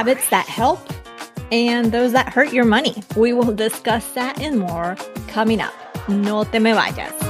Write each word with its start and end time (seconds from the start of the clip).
habits 0.00 0.30
that 0.30 0.46
help 0.46 0.80
and 1.52 1.92
those 1.92 2.12
that 2.12 2.26
hurt 2.32 2.54
your 2.54 2.64
money. 2.64 2.94
We 3.16 3.34
will 3.34 3.54
discuss 3.54 4.12
that 4.12 4.40
and 4.40 4.58
more 4.58 4.96
coming 5.28 5.60
up. 5.60 5.74
No 6.08 6.44
te 6.44 6.58
me 6.58 6.70
vayas. 6.70 7.29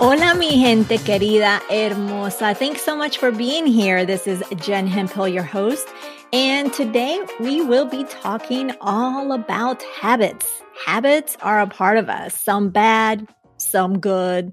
Hola, 0.00 0.32
mi 0.36 0.50
gente 0.50 0.96
querida, 0.98 1.60
hermosa. 1.68 2.54
Thanks 2.54 2.82
so 2.82 2.94
much 2.94 3.18
for 3.18 3.32
being 3.32 3.66
here. 3.66 4.06
This 4.06 4.28
is 4.28 4.44
Jen 4.54 4.86
Hemphill, 4.86 5.26
your 5.26 5.42
host. 5.42 5.88
And 6.32 6.72
today 6.72 7.20
we 7.40 7.62
will 7.62 7.84
be 7.84 8.04
talking 8.04 8.70
all 8.80 9.32
about 9.32 9.82
habits. 10.00 10.62
Habits 10.86 11.36
are 11.42 11.60
a 11.60 11.66
part 11.66 11.98
of 11.98 12.08
us, 12.08 12.38
some 12.38 12.70
bad, 12.70 13.26
some 13.56 13.98
good, 13.98 14.52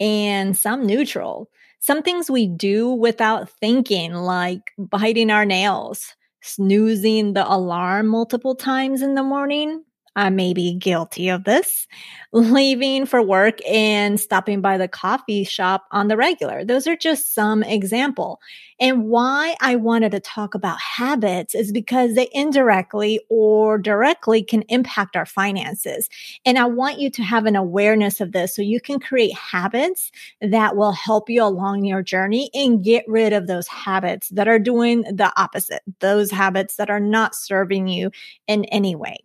and 0.00 0.54
some 0.54 0.84
neutral. 0.84 1.48
Some 1.78 2.02
things 2.02 2.30
we 2.30 2.46
do 2.46 2.92
without 2.92 3.48
thinking, 3.48 4.12
like 4.12 4.72
biting 4.76 5.30
our 5.30 5.46
nails, 5.46 6.14
snoozing 6.42 7.32
the 7.32 7.50
alarm 7.50 8.08
multiple 8.08 8.54
times 8.54 9.00
in 9.00 9.14
the 9.14 9.22
morning, 9.22 9.82
I 10.16 10.30
may 10.30 10.54
be 10.54 10.74
guilty 10.74 11.28
of 11.28 11.42
this, 11.44 11.88
leaving 12.32 13.04
for 13.04 13.20
work 13.20 13.58
and 13.68 14.18
stopping 14.20 14.60
by 14.60 14.78
the 14.78 14.86
coffee 14.86 15.42
shop 15.42 15.86
on 15.90 16.06
the 16.06 16.16
regular. 16.16 16.64
Those 16.64 16.86
are 16.86 16.96
just 16.96 17.34
some 17.34 17.64
example. 17.64 18.40
And 18.78 19.04
why 19.08 19.56
I 19.60 19.74
wanted 19.76 20.12
to 20.12 20.20
talk 20.20 20.54
about 20.54 20.80
habits 20.80 21.54
is 21.54 21.72
because 21.72 22.14
they 22.14 22.28
indirectly 22.32 23.20
or 23.28 23.76
directly 23.76 24.42
can 24.44 24.62
impact 24.68 25.16
our 25.16 25.26
finances. 25.26 26.08
And 26.46 26.58
I 26.58 26.66
want 26.66 27.00
you 27.00 27.10
to 27.10 27.22
have 27.22 27.46
an 27.46 27.56
awareness 27.56 28.20
of 28.20 28.32
this 28.32 28.54
so 28.54 28.62
you 28.62 28.80
can 28.80 29.00
create 29.00 29.34
habits 29.34 30.12
that 30.40 30.76
will 30.76 30.92
help 30.92 31.28
you 31.28 31.42
along 31.42 31.84
your 31.84 32.02
journey 32.02 32.50
and 32.54 32.84
get 32.84 33.04
rid 33.08 33.32
of 33.32 33.48
those 33.48 33.66
habits 33.66 34.28
that 34.30 34.46
are 34.46 34.60
doing 34.60 35.02
the 35.02 35.32
opposite, 35.36 35.82
those 35.98 36.30
habits 36.30 36.76
that 36.76 36.90
are 36.90 37.00
not 37.00 37.34
serving 37.34 37.88
you 37.88 38.10
in 38.46 38.64
any 38.66 38.94
way. 38.94 39.18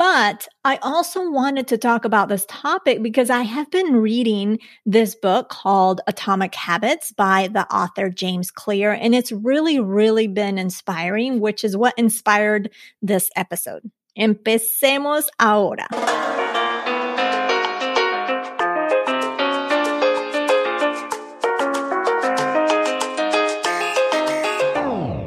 But 0.00 0.48
I 0.64 0.76
also 0.76 1.30
wanted 1.30 1.68
to 1.68 1.76
talk 1.76 2.06
about 2.06 2.30
this 2.30 2.46
topic 2.48 3.02
because 3.02 3.28
I 3.28 3.42
have 3.42 3.70
been 3.70 3.96
reading 3.96 4.58
this 4.86 5.14
book 5.14 5.50
called 5.50 6.00
Atomic 6.06 6.54
Habits 6.54 7.12
by 7.12 7.50
the 7.52 7.70
author 7.70 8.08
James 8.08 8.50
Clear, 8.50 8.92
and 8.92 9.14
it's 9.14 9.30
really, 9.30 9.78
really 9.78 10.26
been 10.26 10.56
inspiring, 10.56 11.38
which 11.38 11.64
is 11.64 11.76
what 11.76 11.92
inspired 11.98 12.70
this 13.02 13.28
episode. 13.36 13.90
Empecemos 14.18 15.24
ahora. 15.38 15.86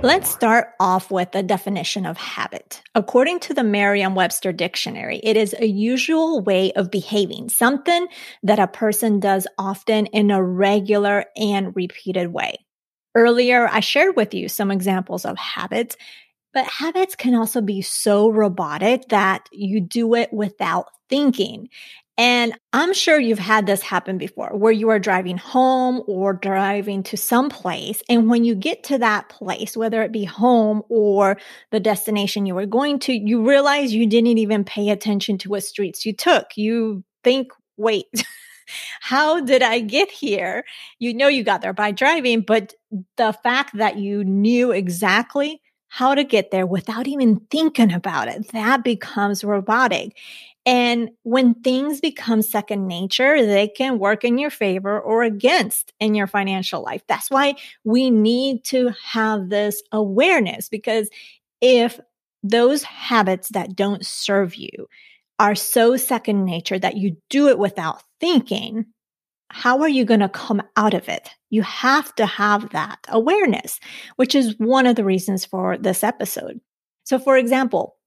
Let's 0.04 0.30
start 0.30 0.74
off 0.82 1.12
with 1.12 1.32
the 1.32 1.42
definition 1.42 2.06
of 2.06 2.18
habit. 2.18 2.82
According 2.94 3.40
to 3.40 3.54
the 3.54 3.64
Merriam 3.64 4.16
Webster 4.16 4.52
Dictionary, 4.52 5.22
it 5.24 5.38
is 5.38 5.56
a 5.58 5.66
usual 5.66 6.42
way 6.42 6.74
of 6.74 6.92
behaving, 6.92 7.48
something 7.48 8.08
that 8.44 8.60
a 8.60 8.68
person 8.68 9.22
does 9.22 9.48
often 9.58 10.08
in 10.08 10.30
a 10.30 10.44
regular 10.44 11.24
and 11.38 11.74
repeated 11.74 12.34
way. 12.34 12.58
Earlier, 13.16 13.70
I 13.72 13.80
shared 13.80 14.18
with 14.18 14.34
you 14.34 14.50
some 14.50 14.72
examples 14.72 15.24
of 15.24 15.38
habits, 15.38 15.96
but 16.54 16.66
habits 16.66 17.16
can 17.16 17.34
also 17.34 17.62
be 17.62 17.82
so 17.82 18.28
robotic 18.28 19.08
that 19.08 19.48
you 19.54 19.80
do 19.80 20.16
it 20.16 20.34
without 20.34 20.88
thinking. 21.10 21.70
And 22.18 22.54
I'm 22.74 22.94
sure 22.94 23.20
you've 23.20 23.40
had 23.40 23.66
this 23.66 23.82
happen 23.82 24.20
before 24.20 24.56
where 24.56 24.72
you 24.72 24.90
are 24.90 25.00
driving 25.00 25.38
home 25.38 26.04
or 26.08 26.34
driving 26.34 27.02
to 27.04 27.18
some 27.18 27.50
place. 27.50 28.04
And 28.08 28.30
when 28.30 28.44
you 28.44 28.54
get 28.54 28.84
to 28.86 29.00
that 29.00 29.30
place, 29.30 29.76
whether 29.76 30.04
it 30.04 30.12
be 30.12 30.24
home 30.24 30.84
or 30.90 31.38
the 31.72 31.80
destination 31.80 32.46
you 32.46 32.54
were 32.54 32.68
going 32.68 33.00
to, 33.00 33.14
you 33.14 33.48
realize 33.48 33.94
you 33.94 34.06
didn't 34.06 34.38
even 34.38 34.64
pay 34.64 34.90
attention 34.90 35.40
to 35.40 35.50
what 35.50 35.64
streets 35.64 36.06
you 36.06 36.14
took. 36.14 36.56
You 36.56 37.04
think, 37.24 37.52
wait, 37.78 38.06
how 39.02 39.42
did 39.42 39.64
I 39.64 39.80
get 39.80 40.12
here? 40.12 40.66
You 41.00 41.16
know, 41.16 41.28
you 41.28 41.44
got 41.44 41.62
there 41.62 41.74
by 41.74 41.92
driving, 41.92 42.42
but 42.42 42.76
the 43.18 43.34
fact 43.44 43.76
that 43.78 43.98
you 43.98 44.24
knew 44.24 44.72
exactly 44.72 45.62
how 45.88 46.16
to 46.16 46.24
get 46.24 46.50
there 46.50 46.66
without 46.66 47.08
even 47.08 47.40
thinking 47.52 47.94
about 47.94 48.28
it, 48.28 48.52
that 48.52 48.84
becomes 48.84 49.44
robotic. 49.44 50.18
And 50.66 51.10
when 51.24 51.56
things 51.56 52.00
become 52.00 52.42
second 52.42 52.88
nature, 52.88 53.46
they 53.46 53.68
can 53.68 54.00
work 54.00 54.24
in 54.24 54.38
your 54.38 54.50
favor 54.50 55.00
or 55.00 55.24
against 55.24 55.92
in 56.00 56.16
your 56.16 56.28
financial 56.28 56.82
life. 56.82 57.04
That's 57.08 57.30
why 57.30 57.56
we 57.84 58.10
need 58.10 58.64
to 58.66 58.92
have 59.04 59.50
this 59.50 59.84
awareness 59.92 60.70
because 60.70 61.10
if 61.60 62.00
those 62.44 62.84
habits 62.84 63.50
that 63.50 63.76
don't 63.76 64.06
serve 64.06 64.56
you 64.56 64.88
are 65.40 65.56
so 65.56 65.98
second 65.98 66.46
nature 66.46 66.80
that 66.80 66.96
you 66.96 67.18
do 67.30 67.50
it 67.50 67.60
without 67.60 68.02
thinking, 68.20 68.86
how 69.50 69.82
are 69.82 69.90
you 69.90 70.06
going 70.06 70.20
to 70.20 70.30
come 70.30 70.62
out 70.78 70.94
of 70.94 71.10
it? 71.10 71.30
You 71.50 71.62
have 71.64 72.14
to 72.16 72.26
have 72.26 72.70
that 72.72 73.00
awareness, 73.10 73.80
which 74.16 74.36
is 74.36 74.58
one 74.58 74.88
of 74.88 74.96
the 74.96 75.04
reasons 75.04 75.46
for 75.46 75.78
this 75.78 76.04
episode. 76.04 76.60
So, 77.04 77.20
for 77.20 77.38
example, 77.38 77.98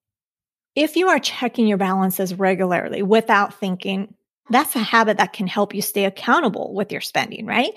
if 0.77 0.95
you 0.95 1.09
are 1.09 1.19
checking 1.19 1.67
your 1.67 1.79
balances 1.79 2.35
regularly 2.35 3.03
without 3.03 3.55
thinking, 3.55 4.15
that's 4.51 4.77
a 4.77 4.81
habit 4.81 5.17
that 5.17 5.33
can 5.33 5.49
help 5.49 5.75
you 5.75 5.83
stay 5.83 6.05
accountable 6.05 6.73
with 6.75 6.93
your 6.93 7.01
spending, 7.01 7.47
right? 7.47 7.73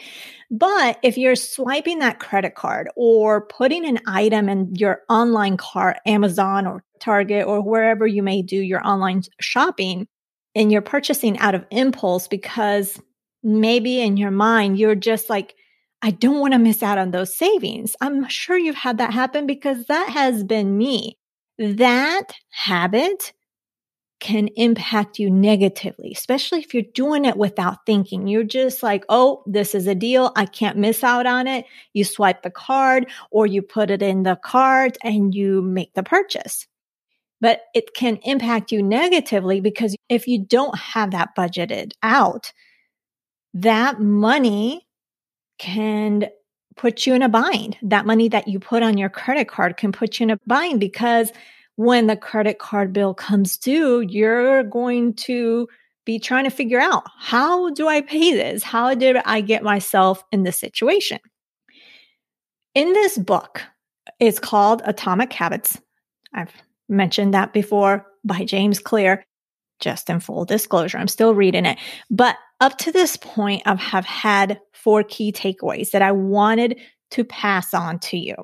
But 0.51 0.99
if 1.01 1.17
you're 1.17 1.35
swiping 1.35 1.99
that 1.99 2.19
credit 2.19 2.53
card 2.53 2.89
or 2.95 3.47
putting 3.47 3.85
an 3.85 3.99
item 4.05 4.49
in 4.49 4.75
your 4.75 5.01
online 5.09 5.57
cart, 5.57 5.97
Amazon 6.05 6.67
or 6.67 6.83
Target 6.99 7.47
or 7.47 7.61
wherever 7.61 8.05
you 8.05 8.21
may 8.21 8.41
do 8.41 8.57
your 8.57 8.85
online 8.85 9.23
shopping, 9.39 10.05
and 10.53 10.71
you're 10.71 10.81
purchasing 10.81 11.37
out 11.39 11.55
of 11.55 11.65
impulse 11.71 12.27
because 12.27 12.99
maybe 13.41 14.01
in 14.01 14.17
your 14.17 14.31
mind, 14.31 14.77
you're 14.77 14.95
just 14.95 15.29
like, 15.29 15.55
I 16.01 16.11
don't 16.11 16.39
want 16.39 16.53
to 16.53 16.59
miss 16.59 16.83
out 16.83 16.97
on 16.97 17.11
those 17.11 17.37
savings. 17.37 17.95
I'm 18.01 18.27
sure 18.27 18.57
you've 18.57 18.75
had 18.75 18.97
that 18.97 19.13
happen 19.13 19.47
because 19.47 19.85
that 19.85 20.09
has 20.09 20.43
been 20.43 20.77
me 20.77 21.17
that 21.59 22.33
habit 22.49 23.33
can 24.19 24.47
impact 24.55 25.17
you 25.17 25.29
negatively, 25.29 26.11
especially 26.11 26.59
if 26.59 26.73
you're 26.73 26.83
doing 26.93 27.25
it 27.25 27.37
without 27.37 27.85
thinking. 27.85 28.27
You're 28.27 28.43
just 28.43 28.83
like, 28.83 29.05
oh, 29.07 29.43
this 29.45 29.73
is 29.73 29.87
a 29.87 29.95
deal. 29.95 30.31
I 30.35 30.45
can't 30.45 30.77
miss 30.77 31.03
out 31.03 31.25
on 31.25 31.47
it. 31.47 31.65
You 31.93 32.03
swipe 32.03 32.43
the 32.43 32.49
card 32.49 33.07
or 33.31 33.47
you 33.47 33.61
put 33.61 33.89
it 33.89 34.01
in 34.01 34.23
the 34.23 34.35
cart 34.35 34.97
and 35.03 35.33
you 35.33 35.61
make 35.61 35.93
the 35.93 36.03
purchase. 36.03 36.67
But 37.41 37.61
it 37.73 37.93
can 37.93 38.17
impact 38.23 38.71
you 38.71 38.83
negatively 38.83 39.61
because 39.61 39.95
if 40.09 40.27
you 40.27 40.45
don't 40.45 40.77
have 40.77 41.11
that 41.11 41.29
budgeted 41.37 41.91
out, 42.03 42.51
that 43.53 44.01
money 44.01 44.85
can 45.57 46.27
put 46.79 47.05
you 47.05 47.13
in 47.13 47.21
a 47.21 47.27
bind. 47.27 47.75
That 47.81 48.05
money 48.05 48.29
that 48.29 48.47
you 48.47 48.57
put 48.57 48.83
on 48.83 48.97
your 48.97 49.09
credit 49.09 49.49
card 49.49 49.75
can 49.75 49.91
put 49.91 50.17
you 50.17 50.23
in 50.23 50.29
a 50.29 50.39
bind 50.47 50.79
because 50.79 51.29
when 51.75 52.07
the 52.07 52.15
credit 52.15 52.57
card 52.57 52.93
bill 52.93 53.13
comes 53.13 53.57
due, 53.57 53.99
you're 53.99 54.63
going 54.63 55.13
to 55.15 55.67
be 56.05 56.19
trying 56.19 56.45
to 56.45 56.49
figure 56.49 56.79
out 56.79 57.03
how 57.17 57.69
do 57.71 57.89
I 57.89 57.99
pay 57.99 58.33
this? 58.33 58.63
How 58.63 58.95
did 58.95 59.17
I 59.25 59.41
get 59.41 59.61
myself 59.61 60.23
in 60.31 60.43
this 60.43 60.57
situation? 60.57 61.19
In 62.75 62.93
this 62.93 63.17
book, 63.17 63.61
it's 64.21 64.39
called 64.39 64.81
Atomic 64.85 65.33
Habits. 65.33 65.77
I've 66.33 66.53
mentioned 66.87 67.33
that 67.33 67.51
before 67.51 68.05
by 68.23 68.45
James 68.45 68.79
Clear. 68.79 69.25
Just 69.81 70.09
in 70.09 70.21
full 70.21 70.45
disclosure, 70.45 70.97
I'm 70.97 71.09
still 71.09 71.33
reading 71.35 71.65
it. 71.65 71.77
But 72.09 72.37
up 72.59 72.77
to 72.79 72.91
this 72.91 73.17
point, 73.17 73.61
I 73.65 73.75
have 73.75 74.05
had 74.05 74.59
four 74.73 75.03
key 75.03 75.31
takeaways 75.31 75.91
that 75.91 76.01
I 76.01 76.11
wanted 76.11 76.79
to 77.11 77.23
pass 77.23 77.73
on 77.73 77.99
to 77.99 78.17
you. 78.17 78.35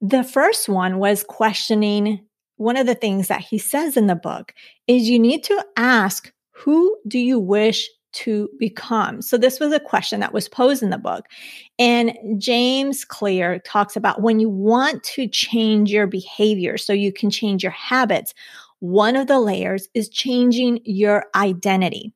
The 0.00 0.24
first 0.24 0.68
one 0.68 0.98
was 0.98 1.24
questioning 1.24 2.26
one 2.56 2.76
of 2.76 2.86
the 2.86 2.94
things 2.94 3.28
that 3.28 3.40
he 3.40 3.58
says 3.58 3.96
in 3.96 4.06
the 4.06 4.14
book 4.14 4.52
is 4.86 5.08
you 5.08 5.18
need 5.18 5.44
to 5.44 5.64
ask, 5.76 6.32
who 6.52 6.96
do 7.08 7.18
you 7.18 7.38
wish 7.38 7.88
to 8.12 8.48
become? 8.60 9.20
So 9.20 9.36
this 9.36 9.58
was 9.58 9.72
a 9.72 9.80
question 9.80 10.20
that 10.20 10.32
was 10.32 10.48
posed 10.48 10.82
in 10.82 10.90
the 10.90 10.98
book. 10.98 11.26
And 11.78 12.16
James 12.38 13.04
Clear 13.04 13.58
talks 13.60 13.96
about 13.96 14.22
when 14.22 14.38
you 14.38 14.48
want 14.48 15.02
to 15.04 15.26
change 15.26 15.90
your 15.90 16.06
behavior 16.06 16.78
so 16.78 16.92
you 16.92 17.12
can 17.12 17.30
change 17.30 17.62
your 17.62 17.72
habits, 17.72 18.32
one 18.78 19.16
of 19.16 19.26
the 19.26 19.40
layers 19.40 19.88
is 19.94 20.08
changing 20.08 20.80
your 20.84 21.26
identity. 21.34 22.12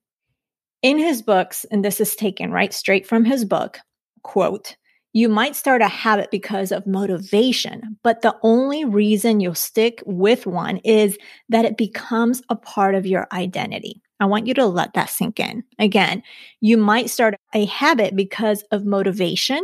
In 0.83 0.99
his 0.99 1.23
books, 1.23 1.67
and 1.73 1.85
this 1.85 2.01
is 2.01 2.15
taken 2.15 2.53
right 2.53 2.73
straight 2.73 3.07
from 3.07 3.25
his 3.25 3.45
book, 3.45 3.79
quote, 4.23 4.77
you 5.13 5.29
might 5.29 5.57
start 5.57 5.83
a 5.83 5.89
habit 5.89 6.31
because 6.31 6.71
of 6.71 6.87
motivation, 6.87 7.97
but 8.05 8.23
the 8.23 8.37
only 8.43 8.85
reason 8.85 9.41
you'll 9.41 9.55
stick 9.55 10.03
with 10.07 10.47
one 10.47 10.77
is 10.79 11.19
that 11.49 11.65
it 11.65 11.77
becomes 11.77 12.43
a 12.51 12.55
part 12.55 12.95
of 12.95 13.07
your 13.07 13.27
identity. 13.33 14.01
I 14.21 14.27
want 14.27 14.47
you 14.47 14.55
to 14.55 14.67
let 14.67 14.93
that 14.95 15.11
sink 15.11 15.41
in. 15.41 15.65
Again, 15.79 16.23
you 16.61 16.77
might 16.77 17.11
start 17.11 17.35
a 17.55 17.65
habit 17.65 18.15
because 18.15 18.63
of 18.71 18.85
motivation, 18.85 19.61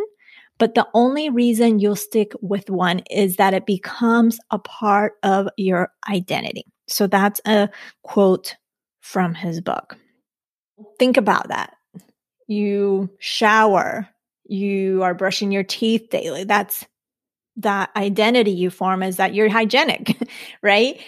but 0.58 0.74
the 0.74 0.88
only 0.94 1.30
reason 1.30 1.78
you'll 1.78 1.94
stick 1.94 2.32
with 2.40 2.70
one 2.70 3.00
is 3.10 3.36
that 3.36 3.54
it 3.54 3.66
becomes 3.66 4.38
a 4.50 4.58
part 4.58 5.12
of 5.22 5.48
your 5.56 5.90
identity. 6.08 6.64
So 6.88 7.06
that's 7.06 7.40
a 7.46 7.68
quote 8.02 8.56
from 9.00 9.34
his 9.34 9.60
book. 9.60 9.96
Think 10.98 11.16
about 11.16 11.48
that. 11.48 11.74
You 12.46 13.10
shower, 13.18 14.08
you 14.44 15.02
are 15.02 15.14
brushing 15.14 15.52
your 15.52 15.62
teeth 15.62 16.08
daily. 16.10 16.44
That's 16.44 16.84
that 17.56 17.90
identity 17.96 18.50
you 18.50 18.70
form 18.70 19.02
is 19.02 19.16
that 19.16 19.34
you're 19.34 19.48
hygienic, 19.48 20.16
right? 20.62 21.00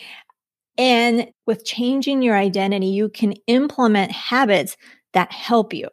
And 0.79 1.29
with 1.47 1.65
changing 1.65 2.23
your 2.23 2.37
identity, 2.37 2.87
you 2.89 3.09
can 3.09 3.33
implement 3.47 4.13
habits 4.13 4.77
that 5.13 5.33
help 5.33 5.73
you. 5.73 5.89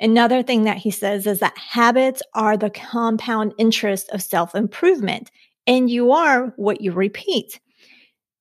Another 0.00 0.42
thing 0.42 0.64
that 0.64 0.78
he 0.78 0.90
says 0.90 1.26
is 1.26 1.40
that 1.40 1.56
habits 1.56 2.22
are 2.34 2.56
the 2.56 2.70
compound 2.70 3.54
interest 3.58 4.10
of 4.10 4.22
self 4.22 4.54
improvement, 4.54 5.30
and 5.66 5.88
you 5.90 6.12
are 6.12 6.52
what 6.56 6.80
you 6.80 6.92
repeat. 6.92 7.60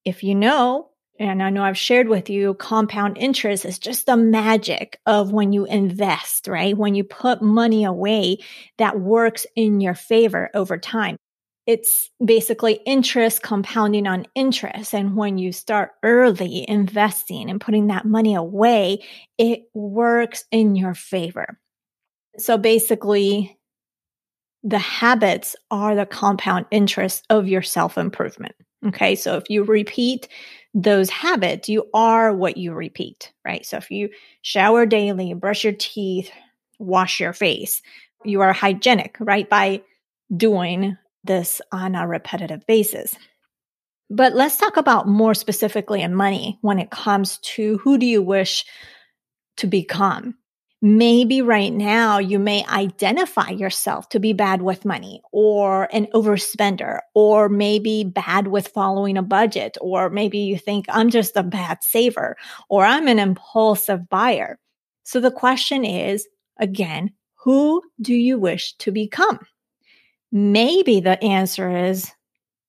If 0.04 0.24
you 0.24 0.36
know, 0.36 0.90
and 1.20 1.42
I 1.42 1.50
know 1.50 1.64
I've 1.64 1.78
shared 1.78 2.08
with 2.08 2.30
you, 2.30 2.54
compound 2.56 3.18
interest 3.18 3.66
is 3.66 3.80
just 3.80 4.06
the 4.06 4.18
magic 4.18 5.00
of 5.06 5.32
when 5.32 5.54
you 5.54 5.66
invest, 5.66 6.48
right? 6.48 6.78
When 6.78 6.96
you 6.96 7.04
put 7.04 7.42
money 7.42 7.86
away 7.86 8.38
that 8.78 9.00
works 9.00 9.46
in 9.56 9.82
your 9.82 9.96
favor 9.96 10.50
over 10.54 10.78
time 10.78 11.18
it's 11.66 12.12
basically 12.24 12.74
interest 12.86 13.42
compounding 13.42 14.06
on 14.06 14.28
interest. 14.36 14.94
And 14.94 15.16
when 15.16 15.38
you 15.38 15.52
start 15.52 15.92
early 16.04 16.68
investing 16.68 17.50
and 17.50 17.60
putting 17.60 17.88
that 17.88 18.06
money 18.06 18.36
away, 18.36 19.04
it 19.38 19.64
works 19.74 20.46
in 20.52 20.76
your 20.76 20.94
favor. 20.94 21.60
So 22.38 22.58
basically, 22.58 23.58
the 24.64 24.80
habits 24.80 25.56
are 25.72 25.96
the 25.96 26.06
compound 26.06 26.66
interest 26.70 27.26
of 27.30 27.48
your 27.48 27.62
self 27.62 27.98
improvement. 27.98 28.56
Okay. 28.86 29.16
So 29.16 29.38
if 29.38 29.50
you 29.50 29.64
repeat 29.64 30.28
those 30.75 31.10
habits, 31.10 31.69
you 31.69 31.89
are 31.94 32.33
what 32.36 32.57
you 32.57 32.74
repeat, 32.74 33.31
right? 33.45 33.66
So 33.66 33.77
if 33.77 33.89
you 33.89 34.10
shower 34.42 34.86
daily, 34.86 35.33
brush 35.33 35.63
your 35.63 35.74
teeth, 35.74 36.30
wash 36.77 37.22
your 37.22 37.31
face, 37.31 37.81
you 38.25 38.42
are 38.42 38.51
hygienic, 38.51 39.16
right? 39.22 39.50
By 39.50 39.83
doing 40.36 40.98
this 41.24 41.62
on 41.72 41.95
a 41.95 42.06
repetitive 42.06 42.68
basis. 42.68 43.16
But 44.10 44.36
let's 44.36 44.57
talk 44.57 44.75
about 44.75 45.07
more 45.07 45.33
specifically 45.33 46.01
in 46.01 46.13
money 46.13 46.60
when 46.62 46.77
it 46.77 46.92
comes 46.92 47.38
to 47.39 47.77
who 47.80 47.98
do 47.98 48.06
you 48.06 48.22
wish 48.22 48.66
to 49.57 49.68
become? 49.68 50.36
Maybe 50.88 51.42
right 51.42 51.74
now 51.74 52.20
you 52.20 52.38
may 52.38 52.64
identify 52.66 53.50
yourself 53.50 54.08
to 54.10 54.20
be 54.20 54.34
bad 54.34 54.62
with 54.62 54.86
money 54.86 55.20
or 55.32 55.90
an 55.92 56.06
overspender, 56.14 57.00
or 57.16 57.50
maybe 57.50 58.04
bad 58.04 58.50
with 58.50 58.68
following 58.68 59.18
a 59.18 59.24
budget, 59.24 59.80
or 59.82 60.12
maybe 60.12 60.38
you 60.38 60.60
think 60.60 60.86
I'm 60.90 61.10
just 61.10 61.36
a 61.36 61.42
bad 61.42 61.80
saver 61.82 62.38
or 62.70 62.86
I'm 62.86 63.08
an 63.08 63.18
impulsive 63.18 64.08
buyer. 64.10 64.60
So 65.02 65.20
the 65.20 65.32
question 65.32 65.86
is 65.86 66.28
again, 66.60 67.12
who 67.34 67.82
do 68.00 68.14
you 68.14 68.38
wish 68.38 68.74
to 68.78 68.92
become? 68.92 69.40
Maybe 70.32 71.00
the 71.00 71.20
answer 71.24 71.76
is 71.76 72.12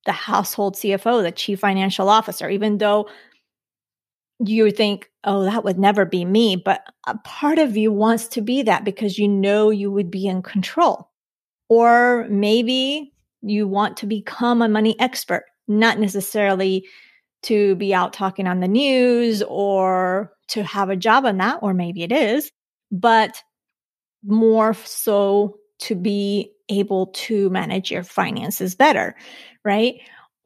the 0.06 0.12
household 0.12 0.76
CFO, 0.76 1.22
the 1.22 1.32
chief 1.32 1.60
financial 1.60 2.08
officer, 2.08 2.48
even 2.48 2.78
though 2.78 3.10
you 4.38 4.70
think, 4.70 5.10
oh, 5.24 5.44
that 5.44 5.64
would 5.64 5.78
never 5.78 6.04
be 6.04 6.24
me. 6.24 6.56
But 6.56 6.82
a 7.06 7.16
part 7.18 7.58
of 7.58 7.76
you 7.76 7.92
wants 7.92 8.28
to 8.28 8.40
be 8.40 8.62
that 8.62 8.84
because 8.84 9.18
you 9.18 9.28
know 9.28 9.70
you 9.70 9.90
would 9.90 10.10
be 10.10 10.26
in 10.26 10.42
control. 10.42 11.10
Or 11.68 12.26
maybe 12.28 13.12
you 13.42 13.66
want 13.66 13.96
to 13.98 14.06
become 14.06 14.62
a 14.62 14.68
money 14.68 14.98
expert, 15.00 15.44
not 15.68 15.98
necessarily 15.98 16.86
to 17.42 17.74
be 17.76 17.94
out 17.94 18.12
talking 18.12 18.46
on 18.46 18.60
the 18.60 18.68
news 18.68 19.42
or 19.48 20.32
to 20.48 20.62
have 20.62 20.90
a 20.90 20.96
job 20.96 21.24
on 21.24 21.38
that, 21.38 21.58
or 21.62 21.74
maybe 21.74 22.02
it 22.02 22.12
is, 22.12 22.50
but 22.90 23.42
more 24.24 24.74
so 24.74 25.58
to 25.78 25.94
be 25.94 26.50
able 26.68 27.08
to 27.08 27.48
manage 27.50 27.90
your 27.90 28.02
finances 28.02 28.74
better, 28.74 29.14
right? 29.64 29.94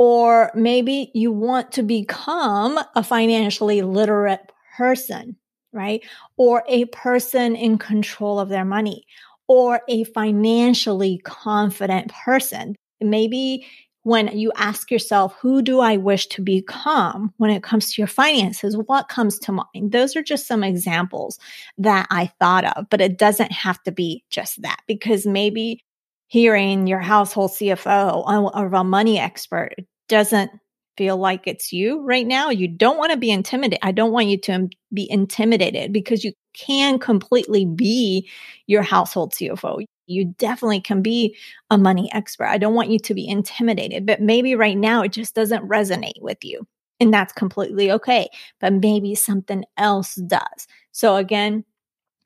Or 0.02 0.50
maybe 0.54 1.10
you 1.12 1.30
want 1.30 1.72
to 1.72 1.82
become 1.82 2.80
a 2.94 3.04
financially 3.04 3.82
literate 3.82 4.50
person, 4.78 5.36
right? 5.74 6.02
Or 6.38 6.64
a 6.68 6.86
person 6.86 7.54
in 7.54 7.76
control 7.76 8.40
of 8.40 8.48
their 8.48 8.64
money 8.64 9.04
or 9.46 9.82
a 9.90 10.04
financially 10.04 11.20
confident 11.24 12.10
person. 12.24 12.76
Maybe 13.02 13.66
when 14.04 14.28
you 14.38 14.50
ask 14.56 14.90
yourself, 14.90 15.36
who 15.38 15.60
do 15.60 15.80
I 15.80 15.98
wish 15.98 16.28
to 16.28 16.40
become 16.40 17.34
when 17.36 17.50
it 17.50 17.62
comes 17.62 17.92
to 17.92 18.00
your 18.00 18.08
finances? 18.08 18.78
What 18.78 19.10
comes 19.10 19.38
to 19.40 19.52
mind? 19.52 19.92
Those 19.92 20.16
are 20.16 20.22
just 20.22 20.46
some 20.46 20.64
examples 20.64 21.38
that 21.76 22.06
I 22.10 22.32
thought 22.38 22.64
of, 22.74 22.88
but 22.88 23.02
it 23.02 23.18
doesn't 23.18 23.52
have 23.52 23.82
to 23.82 23.92
be 23.92 24.24
just 24.30 24.62
that 24.62 24.80
because 24.86 25.26
maybe 25.26 25.84
hearing 26.28 26.86
your 26.86 27.00
household 27.00 27.50
CFO 27.50 28.24
or 28.54 28.74
a 28.74 28.84
money 28.84 29.18
expert 29.18 29.74
doesn't 30.10 30.50
feel 30.98 31.16
like 31.16 31.46
it's 31.46 31.72
you 31.72 32.02
right 32.02 32.26
now, 32.26 32.50
you 32.50 32.68
don't 32.68 32.98
want 32.98 33.12
to 33.12 33.16
be 33.16 33.30
intimidated. 33.30 33.78
I 33.82 33.92
don't 33.92 34.12
want 34.12 34.26
you 34.26 34.36
to 34.40 34.68
be 34.92 35.10
intimidated 35.10 35.94
because 35.94 36.24
you 36.24 36.34
can 36.52 36.98
completely 36.98 37.64
be 37.64 38.28
your 38.66 38.82
household 38.82 39.32
CFO. 39.32 39.82
You 40.06 40.26
definitely 40.36 40.82
can 40.82 41.00
be 41.00 41.36
a 41.70 41.78
money 41.78 42.10
expert. 42.12 42.48
I 42.48 42.58
don't 42.58 42.74
want 42.74 42.90
you 42.90 42.98
to 42.98 43.14
be 43.14 43.26
intimidated, 43.26 44.04
but 44.04 44.20
maybe 44.20 44.54
right 44.54 44.76
now 44.76 45.02
it 45.02 45.12
just 45.12 45.34
doesn't 45.34 45.66
resonate 45.66 46.20
with 46.20 46.44
you. 46.44 46.66
And 46.98 47.14
that's 47.14 47.32
completely 47.32 47.90
okay. 47.92 48.28
But 48.60 48.74
maybe 48.74 49.14
something 49.14 49.64
else 49.78 50.16
does. 50.16 50.66
So, 50.92 51.16
again, 51.16 51.64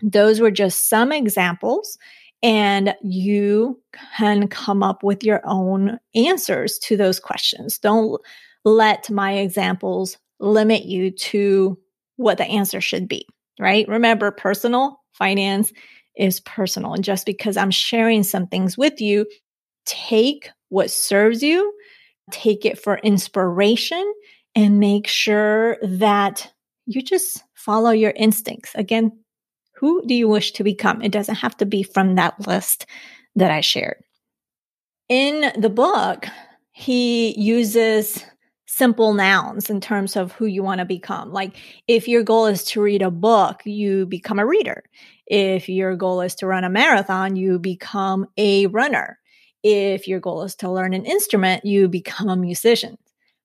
those 0.03 0.41
were 0.41 0.51
just 0.51 0.89
some 0.89 1.13
examples 1.13 1.97
and 2.45 2.95
you 3.03 3.81
can 4.19 4.49
come 4.49 4.83
up 4.83 5.03
with 5.03 5.25
your 5.25 5.41
own 5.47 5.99
answers 6.15 6.79
to 6.81 6.95
those 6.95 7.19
questions. 7.19 7.79
Don't 7.79 8.21
let 8.67 9.09
my 9.11 9.33
examples 9.33 10.19
limit 10.41 10.85
you 10.85 11.11
to 11.11 11.79
what 12.17 12.37
the 12.37 12.45
answer 12.45 12.83
should 12.83 13.09
be, 13.09 13.27
right? 13.59 13.89
Remember, 13.89 14.31
personal 14.31 15.01
finance 15.13 15.73
is 16.17 16.41
personal. 16.41 16.93
And 16.93 17.03
just 17.03 17.25
because 17.25 17.57
I'm 17.57 17.71
sharing 17.71 18.23
some 18.23 18.47
things 18.47 18.77
with 18.77 19.01
you, 19.01 19.27
take 19.87 20.51
what 20.69 20.91
serves 20.91 21.43
you, 21.43 21.73
take 22.31 22.67
it 22.67 22.79
for 22.79 22.99
inspiration, 22.99 24.13
and 24.55 24.79
make 24.79 25.09
sure 25.09 25.79
that 25.83 26.53
you 26.85 27.01
just 27.01 27.43
follow 27.55 27.91
your 27.91 28.13
instincts. 28.15 28.73
Again, 28.75 29.24
who 29.85 30.01
do 30.07 30.15
you 30.15 30.27
wish 30.27 30.53
to 30.53 30.65
become? 30.65 31.03
It 31.03 31.13
doesn't 31.13 31.35
have 31.35 31.59
to 31.59 31.67
be 31.67 31.83
from 31.83 32.15
that 32.15 32.47
list 32.47 32.87
that 33.37 33.51
I 33.51 33.61
shared. 33.61 34.03
In 35.11 35.53
the 35.61 35.69
book, 35.69 36.27
he 36.73 37.39
uses 37.39 38.25
simple 38.65 39.13
nouns 39.13 39.69
in 39.69 39.83
terms 39.83 40.17
of 40.17 40.33
who 40.33 40.47
you 40.47 40.63
want 40.63 40.79
to 40.79 40.87
become. 40.87 41.35
Like 41.35 41.59
if 41.87 42.09
your 42.09 42.23
goal 42.23 42.47
is 42.47 42.65
to 42.65 42.81
read 42.81 43.03
a 43.03 43.11
book, 43.11 43.61
you 43.67 44.07
become 44.07 44.39
a 44.39 44.47
reader. 44.47 44.85
If 45.27 45.69
your 45.69 45.97
goal 45.97 46.23
is 46.23 46.35
to 46.37 46.47
run 46.47 46.65
a 46.65 46.71
marathon, 46.71 47.37
you 47.37 47.59
become 47.59 48.27
a 48.39 48.69
runner. 48.69 49.19
If 49.63 50.09
your 50.09 50.19
goal 50.19 50.45
is 50.45 50.55
to 50.57 50.73
learn 50.73 50.95
an 50.95 51.05
instrument, 51.05 51.67
you 51.67 51.89
become 51.89 52.31
a 52.31 52.37
musician. 52.37 52.97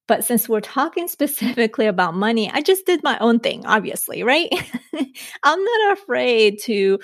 But 0.09 0.25
since 0.25 0.49
we're 0.49 0.59
talking 0.59 1.07
specifically 1.07 1.85
about 1.85 2.15
money, 2.15 2.51
I 2.51 2.61
just 2.61 2.85
did 2.85 3.01
my 3.03 3.17
own 3.19 3.39
thing, 3.39 3.65
obviously, 3.65 4.23
right? 4.23 4.49
I'm 5.43 5.63
not 5.63 5.97
afraid 5.97 6.59
to 6.63 6.99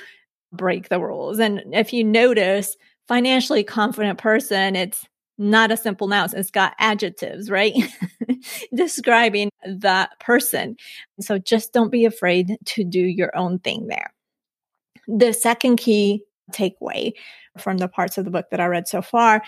break 0.52 0.90
the 0.90 1.00
rules. 1.00 1.40
And 1.40 1.62
if 1.72 1.94
you 1.94 2.04
notice, 2.04 2.76
financially 3.08 3.64
confident 3.64 4.18
person, 4.18 4.76
it's 4.76 5.06
not 5.38 5.72
a 5.72 5.78
simple 5.78 6.08
noun. 6.08 6.30
It's 6.34 6.50
got 6.50 6.74
adjectives, 6.80 7.52
right? 7.52 7.74
describing 8.74 9.52
that 9.68 10.20
person. 10.20 10.76
So 11.20 11.38
just 11.38 11.74
don't 11.74 11.92
be 11.92 12.06
afraid 12.06 12.58
to 12.66 12.84
do 12.84 13.02
your 13.02 13.36
own 13.38 13.60
thing 13.60 13.86
there. 13.88 14.12
The 15.08 15.34
second 15.34 15.76
key 15.76 16.24
takeaway 16.52 17.12
from 17.60 17.78
the 17.78 17.88
parts 17.88 18.18
of 18.18 18.26
the 18.26 18.32
book 18.32 18.48
that 18.50 18.60
I 18.60 18.66
read 18.66 18.88
so 18.88 19.02
far 19.04 19.44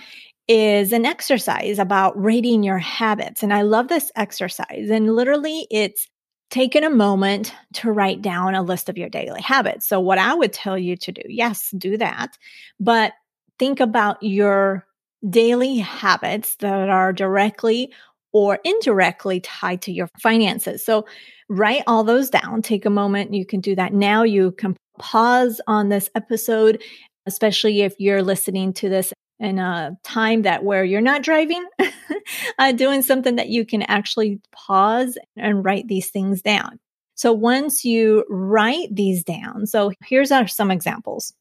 is 0.48 0.94
an 0.94 1.06
exercise 1.06 1.80
about 1.80 2.22
rating 2.22 2.64
your 2.64 2.78
habits. 2.78 3.44
And 3.44 3.54
I 3.54 3.64
love 3.64 3.88
this 3.88 4.12
exercise. 4.16 4.90
And 4.90 5.16
literally, 5.16 5.68
it's 5.70 6.08
taking 6.50 6.84
a 6.84 6.90
moment 6.90 7.54
to 7.74 7.92
write 7.92 8.22
down 8.22 8.56
a 8.56 8.62
list 8.62 8.90
of 8.90 8.98
your 8.98 9.10
daily 9.10 9.42
habits. 9.42 9.88
So, 9.88 10.00
what 10.00 10.18
I 10.18 10.34
would 10.34 10.54
tell 10.54 10.78
you 10.78 10.96
to 10.98 11.12
do, 11.12 11.22
yes, 11.26 11.74
do 11.78 11.98
that, 11.98 12.38
but 12.80 13.14
think 13.60 13.80
about 13.80 14.22
your 14.22 14.86
daily 15.28 15.78
habits 15.78 16.56
that 16.58 16.90
are 16.90 17.12
directly 17.12 17.92
or 18.32 18.60
indirectly 18.64 19.40
tied 19.40 19.82
to 19.82 19.92
your 19.92 20.10
finances. 20.22 20.86
So, 20.86 21.06
write 21.50 21.84
all 21.88 22.04
those 22.04 22.30
down. 22.30 22.62
Take 22.62 22.86
a 22.86 22.90
moment. 22.90 23.34
You 23.34 23.46
can 23.46 23.60
do 23.60 23.76
that 23.76 23.94
now. 23.94 24.24
You 24.24 24.52
can 24.52 24.78
pause 25.00 25.60
on 25.68 25.90
this 25.90 26.10
episode, 26.16 26.82
especially 27.26 27.82
if 27.82 27.96
you're 28.00 28.24
listening 28.24 28.74
to 28.74 28.90
this 28.90 29.14
in 29.40 29.60
a 29.60 29.98
time 30.04 30.44
that 30.44 30.64
where 30.64 30.84
you're 30.84 31.02
not 31.02 31.24
driving, 31.24 31.66
uh, 32.60 32.72
doing 32.72 33.02
something 33.02 33.36
that 33.36 33.50
you 33.50 33.66
can 33.66 33.84
actually 33.84 34.40
pause 34.52 35.18
and 35.36 35.64
write 35.64 35.88
these 35.88 36.10
things 36.10 36.42
down. 36.42 36.80
So 37.16 37.34
once 37.34 37.84
you 37.84 38.26
write 38.30 38.90
these 38.92 39.24
down, 39.24 39.66
so 39.66 39.92
here's 40.06 40.32
are 40.32 40.48
some 40.48 40.72
examples 40.72 41.34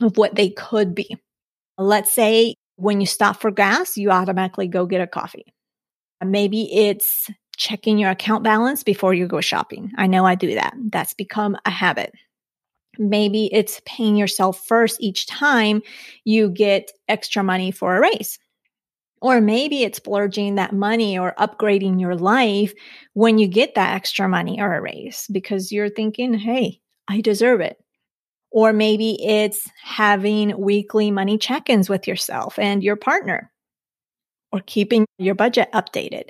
of 0.00 0.16
what 0.16 0.34
they 0.36 0.50
could 0.50 0.94
be. 0.94 1.16
Let's 1.76 2.12
say 2.12 2.54
when 2.76 3.00
you 3.00 3.06
stop 3.06 3.40
for 3.40 3.50
gas, 3.50 3.96
you 3.96 4.10
automatically 4.10 4.68
go 4.68 4.86
get 4.86 5.00
a 5.00 5.06
coffee. 5.06 5.52
Maybe 6.24 6.72
it's 6.72 7.28
checking 7.56 7.98
your 7.98 8.10
account 8.10 8.44
balance 8.44 8.84
before 8.84 9.14
you 9.14 9.26
go 9.26 9.40
shopping. 9.40 9.92
I 9.96 10.06
know 10.06 10.24
I 10.24 10.36
do 10.36 10.54
that. 10.54 10.74
That's 10.90 11.14
become 11.14 11.56
a 11.64 11.70
habit. 11.70 12.12
Maybe 12.98 13.48
it's 13.52 13.80
paying 13.86 14.16
yourself 14.16 14.66
first 14.66 15.00
each 15.00 15.26
time 15.26 15.82
you 16.24 16.50
get 16.50 16.90
extra 17.08 17.42
money 17.42 17.70
for 17.70 17.96
a 17.96 18.00
raise. 18.00 18.38
Or 19.20 19.40
maybe 19.40 19.82
it's 19.82 19.98
splurging 19.98 20.56
that 20.56 20.72
money 20.72 21.18
or 21.18 21.34
upgrading 21.38 22.00
your 22.00 22.14
life 22.14 22.72
when 23.14 23.38
you 23.38 23.48
get 23.48 23.74
that 23.74 23.94
extra 23.94 24.28
money 24.28 24.60
or 24.60 24.74
a 24.74 24.80
raise 24.80 25.26
because 25.32 25.72
you're 25.72 25.90
thinking, 25.90 26.34
hey, 26.34 26.80
I 27.08 27.20
deserve 27.20 27.60
it. 27.60 27.78
Or 28.50 28.72
maybe 28.72 29.22
it's 29.22 29.68
having 29.82 30.58
weekly 30.58 31.10
money 31.10 31.36
check 31.36 31.68
ins 31.68 31.88
with 31.88 32.06
yourself 32.06 32.58
and 32.58 32.82
your 32.82 32.96
partner 32.96 33.50
or 34.52 34.60
keeping 34.66 35.04
your 35.18 35.34
budget 35.34 35.68
updated. 35.72 36.28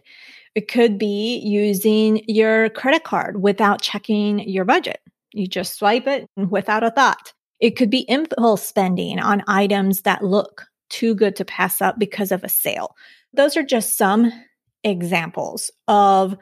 It 0.54 0.68
could 0.68 0.98
be 0.98 1.38
using 1.38 2.24
your 2.26 2.70
credit 2.70 3.04
card 3.04 3.40
without 3.42 3.80
checking 3.80 4.40
your 4.40 4.64
budget. 4.64 5.00
You 5.32 5.46
just 5.46 5.78
swipe 5.78 6.06
it 6.06 6.26
without 6.36 6.84
a 6.84 6.90
thought. 6.90 7.32
It 7.60 7.76
could 7.76 7.90
be 7.90 8.08
impulse 8.08 8.66
spending 8.66 9.18
on 9.18 9.42
items 9.46 10.02
that 10.02 10.24
look 10.24 10.66
too 10.90 11.14
good 11.14 11.36
to 11.36 11.44
pass 11.44 11.82
up 11.82 11.98
because 11.98 12.32
of 12.32 12.44
a 12.44 12.48
sale. 12.48 12.94
Those 13.34 13.56
are 13.56 13.62
just 13.62 13.98
some 13.98 14.32
examples 14.84 15.70
of 15.86 16.36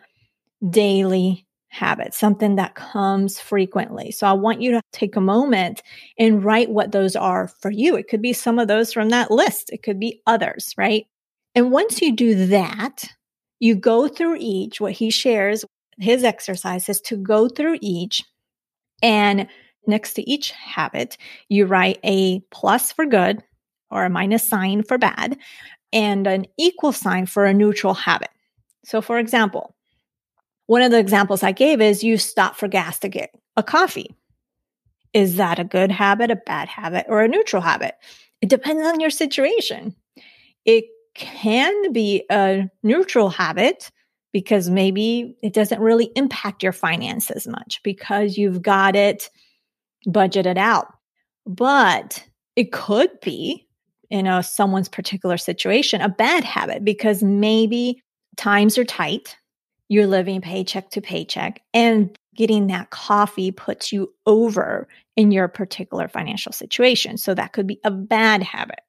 daily 0.71 1.47
habits, 1.69 2.17
something 2.17 2.57
that 2.57 2.75
comes 2.75 3.39
frequently. 3.41 4.11
So 4.11 4.27
I 4.27 4.33
want 4.33 4.63
you 4.63 4.73
to 4.73 4.81
take 4.93 5.17
a 5.17 5.21
moment 5.21 5.83
and 6.19 6.43
write 6.43 6.71
what 6.71 6.93
those 6.93 7.17
are 7.17 7.49
for 7.49 7.71
you. 7.71 7.97
It 7.97 8.09
could 8.09 8.23
be 8.23 8.33
some 8.33 8.59
of 8.59 8.69
those 8.69 8.93
from 8.93 9.11
that 9.11 9.31
list, 9.31 9.71
it 9.73 9.83
could 9.83 10.01
be 10.01 10.23
others, 10.27 10.73
right? 10.79 11.07
And 11.55 11.73
once 11.73 12.01
you 12.01 12.15
do 12.15 12.47
that, 12.47 13.05
you 13.59 13.75
go 13.75 14.09
through 14.09 14.37
each, 14.39 14.81
what 14.81 14.93
he 14.93 15.11
shares, 15.11 15.65
his 15.99 16.25
exercise 16.25 16.89
is 16.89 17.01
to 17.03 17.17
go 17.17 17.49
through 17.49 17.79
each 17.81 18.23
and 19.03 19.47
next 19.87 20.15
to 20.15 20.29
each 20.29 20.51
habit, 20.51 21.17
you 21.49 21.67
write 21.67 21.99
a 22.05 22.41
plus 22.51 22.93
for 22.93 23.07
good 23.07 23.43
or 23.91 24.05
a 24.05 24.11
minus 24.11 24.49
sign 24.49 24.83
for 24.83 24.99
bad 24.99 25.39
and 25.93 26.27
an 26.27 26.47
equal 26.59 26.93
sign 26.93 27.27
for 27.27 27.45
a 27.45 27.55
neutral 27.55 27.95
habit. 27.95 28.31
So, 28.85 29.01
for 29.01 29.19
example, 29.19 29.75
one 30.67 30.83
of 30.83 30.91
the 30.91 30.99
examples 30.99 31.43
I 31.43 31.53
gave 31.53 31.81
is 31.81 32.03
you 32.03 32.19
stop 32.19 32.57
for 32.57 32.69
gas 32.69 32.99
to 33.01 33.09
get 33.09 33.31
a 33.57 33.63
coffee. 33.63 34.15
Is 35.13 35.37
that 35.37 35.59
a 35.59 35.65
good 35.65 35.91
habit, 35.91 36.31
a 36.31 36.37
bad 36.37 36.69
habit, 36.69 37.07
or 37.09 37.23
a 37.23 37.29
neutral 37.29 37.63
habit? 37.63 37.95
It 38.43 38.49
depends 38.49 38.87
on 38.87 39.01
your 39.01 39.11
situation. 39.11 39.95
It 40.65 40.85
can 41.15 41.93
be 41.93 42.25
a 42.31 42.69
neutral 42.83 43.31
habit 43.31 43.91
because 44.37 44.69
maybe 44.69 45.35
it 45.43 45.55
doesn't 45.55 45.81
really 45.81 46.11
impact 46.15 46.63
your 46.63 46.71
finances 46.71 47.49
much 47.49 47.81
because 47.83 48.37
you've 48.37 48.61
got 48.61 48.95
it 48.95 49.31
budgeted 50.07 50.59
out. 50.59 50.89
But 51.47 52.23
it 52.55 52.71
could 52.71 53.19
be 53.23 53.67
in 54.11 54.27
a 54.27 54.43
someone's 54.43 54.91
particular 54.91 55.39
situation 55.39 56.03
a 56.03 56.11
bad 56.11 56.45
habit 56.45 56.85
because 56.85 57.23
maybe 57.23 58.03
times 58.37 58.77
are 58.77 58.85
tight, 58.85 59.39
you're 59.89 60.07
living 60.07 60.43
paycheck 60.43 60.91
to 60.91 61.01
paycheck 61.01 61.63
and 61.73 62.15
getting 62.37 62.67
that 62.67 62.91
coffee 62.91 63.51
puts 63.51 63.91
you 63.91 64.13
over 64.27 64.87
in 65.17 65.33
your 65.33 65.49
particular 65.49 66.09
financial 66.09 66.53
situation. 66.53 67.17
So 67.17 67.33
that 67.33 67.55
could 67.55 67.67
be 67.67 67.81
a 67.85 67.91
bad 67.91 68.43
habit. 68.43 68.81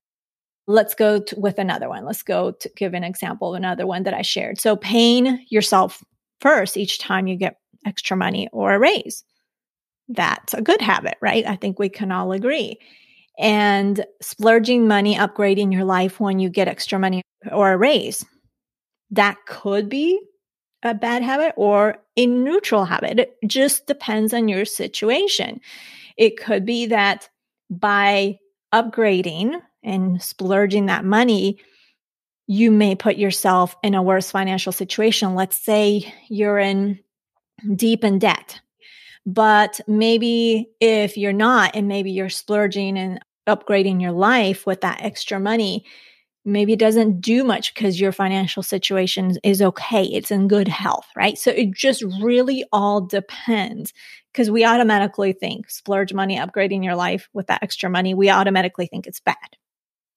Let's 0.67 0.95
go 0.95 1.19
to, 1.19 1.39
with 1.39 1.59
another 1.59 1.87
one. 1.87 2.05
Let's 2.05 2.23
go 2.23 2.51
to 2.51 2.69
give 2.75 2.93
an 2.93 3.03
example 3.03 3.53
of 3.53 3.57
another 3.57 3.87
one 3.87 4.03
that 4.03 4.13
I 4.13 4.21
shared. 4.21 4.59
So, 4.59 4.75
paying 4.75 5.45
yourself 5.49 6.03
first 6.41 6.77
each 6.77 6.99
time 6.99 7.27
you 7.27 7.35
get 7.37 7.59
extra 7.85 8.17
money 8.17 8.49
or 8.51 8.73
a 8.73 8.79
raise. 8.79 9.23
That's 10.09 10.53
a 10.53 10.61
good 10.61 10.81
habit, 10.81 11.17
right? 11.21 11.45
I 11.45 11.55
think 11.55 11.79
we 11.79 11.89
can 11.89 12.11
all 12.11 12.31
agree. 12.31 12.79
And 13.39 14.05
splurging 14.21 14.87
money, 14.87 15.15
upgrading 15.15 15.71
your 15.71 15.85
life 15.85 16.19
when 16.19 16.39
you 16.39 16.49
get 16.49 16.67
extra 16.67 16.97
money 16.97 17.21
or 17.51 17.71
a 17.71 17.77
raise. 17.77 18.25
That 19.11 19.37
could 19.47 19.89
be 19.89 20.19
a 20.83 20.93
bad 20.93 21.23
habit 21.23 21.53
or 21.55 21.97
a 22.15 22.25
neutral 22.25 22.85
habit. 22.85 23.19
It 23.19 23.37
just 23.45 23.87
depends 23.87 24.33
on 24.33 24.47
your 24.47 24.65
situation. 24.65 25.61
It 26.17 26.37
could 26.37 26.65
be 26.65 26.87
that 26.87 27.29
by 27.69 28.39
upgrading 28.73 29.61
and 29.83 30.21
splurging 30.21 30.87
that 30.87 31.05
money, 31.05 31.59
you 32.47 32.71
may 32.71 32.95
put 32.95 33.17
yourself 33.17 33.75
in 33.83 33.93
a 33.93 34.01
worse 34.01 34.31
financial 34.31 34.71
situation. 34.71 35.35
Let's 35.35 35.57
say 35.57 36.13
you're 36.29 36.59
in 36.59 36.99
deep 37.75 38.03
in 38.03 38.19
debt, 38.19 38.61
but 39.25 39.81
maybe 39.87 40.69
if 40.79 41.17
you're 41.17 41.33
not, 41.33 41.75
and 41.75 41.87
maybe 41.87 42.11
you're 42.11 42.29
splurging 42.29 42.97
and 42.97 43.19
upgrading 43.47 44.01
your 44.01 44.11
life 44.11 44.65
with 44.65 44.81
that 44.81 45.01
extra 45.01 45.39
money, 45.39 45.85
maybe 46.45 46.73
it 46.73 46.79
doesn't 46.79 47.19
do 47.19 47.43
much 47.43 47.73
because 47.73 47.99
your 47.99 48.13
financial 48.13 48.63
situation 48.63 49.35
is 49.43 49.61
okay. 49.61 50.03
It's 50.03 50.31
in 50.31 50.47
good 50.47 50.69
health, 50.69 51.07
right? 51.15 51.37
So 51.37 51.51
it 51.51 51.71
just 51.71 52.03
really 52.21 52.63
all 52.71 53.01
depends 53.01 53.93
because 54.31 54.49
we 54.49 54.63
automatically 54.63 55.33
think 55.33 55.69
splurge 55.69 56.13
money, 56.13 56.37
upgrading 56.37 56.85
your 56.85 56.95
life 56.95 57.27
with 57.33 57.47
that 57.47 57.63
extra 57.63 57.89
money, 57.89 58.13
we 58.13 58.29
automatically 58.29 58.87
think 58.87 59.07
it's 59.07 59.19
bad 59.19 59.35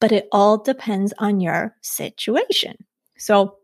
but 0.01 0.13
it 0.13 0.29
all 0.33 0.59
depends 0.59 1.13
on 1.19 1.41
your 1.41 1.77
situation. 1.83 2.77
So 3.19 3.57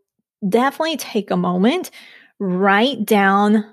definitely 0.47 0.97
take 0.97 1.31
a 1.31 1.37
moment, 1.37 1.91
write 2.39 3.05
down 3.05 3.65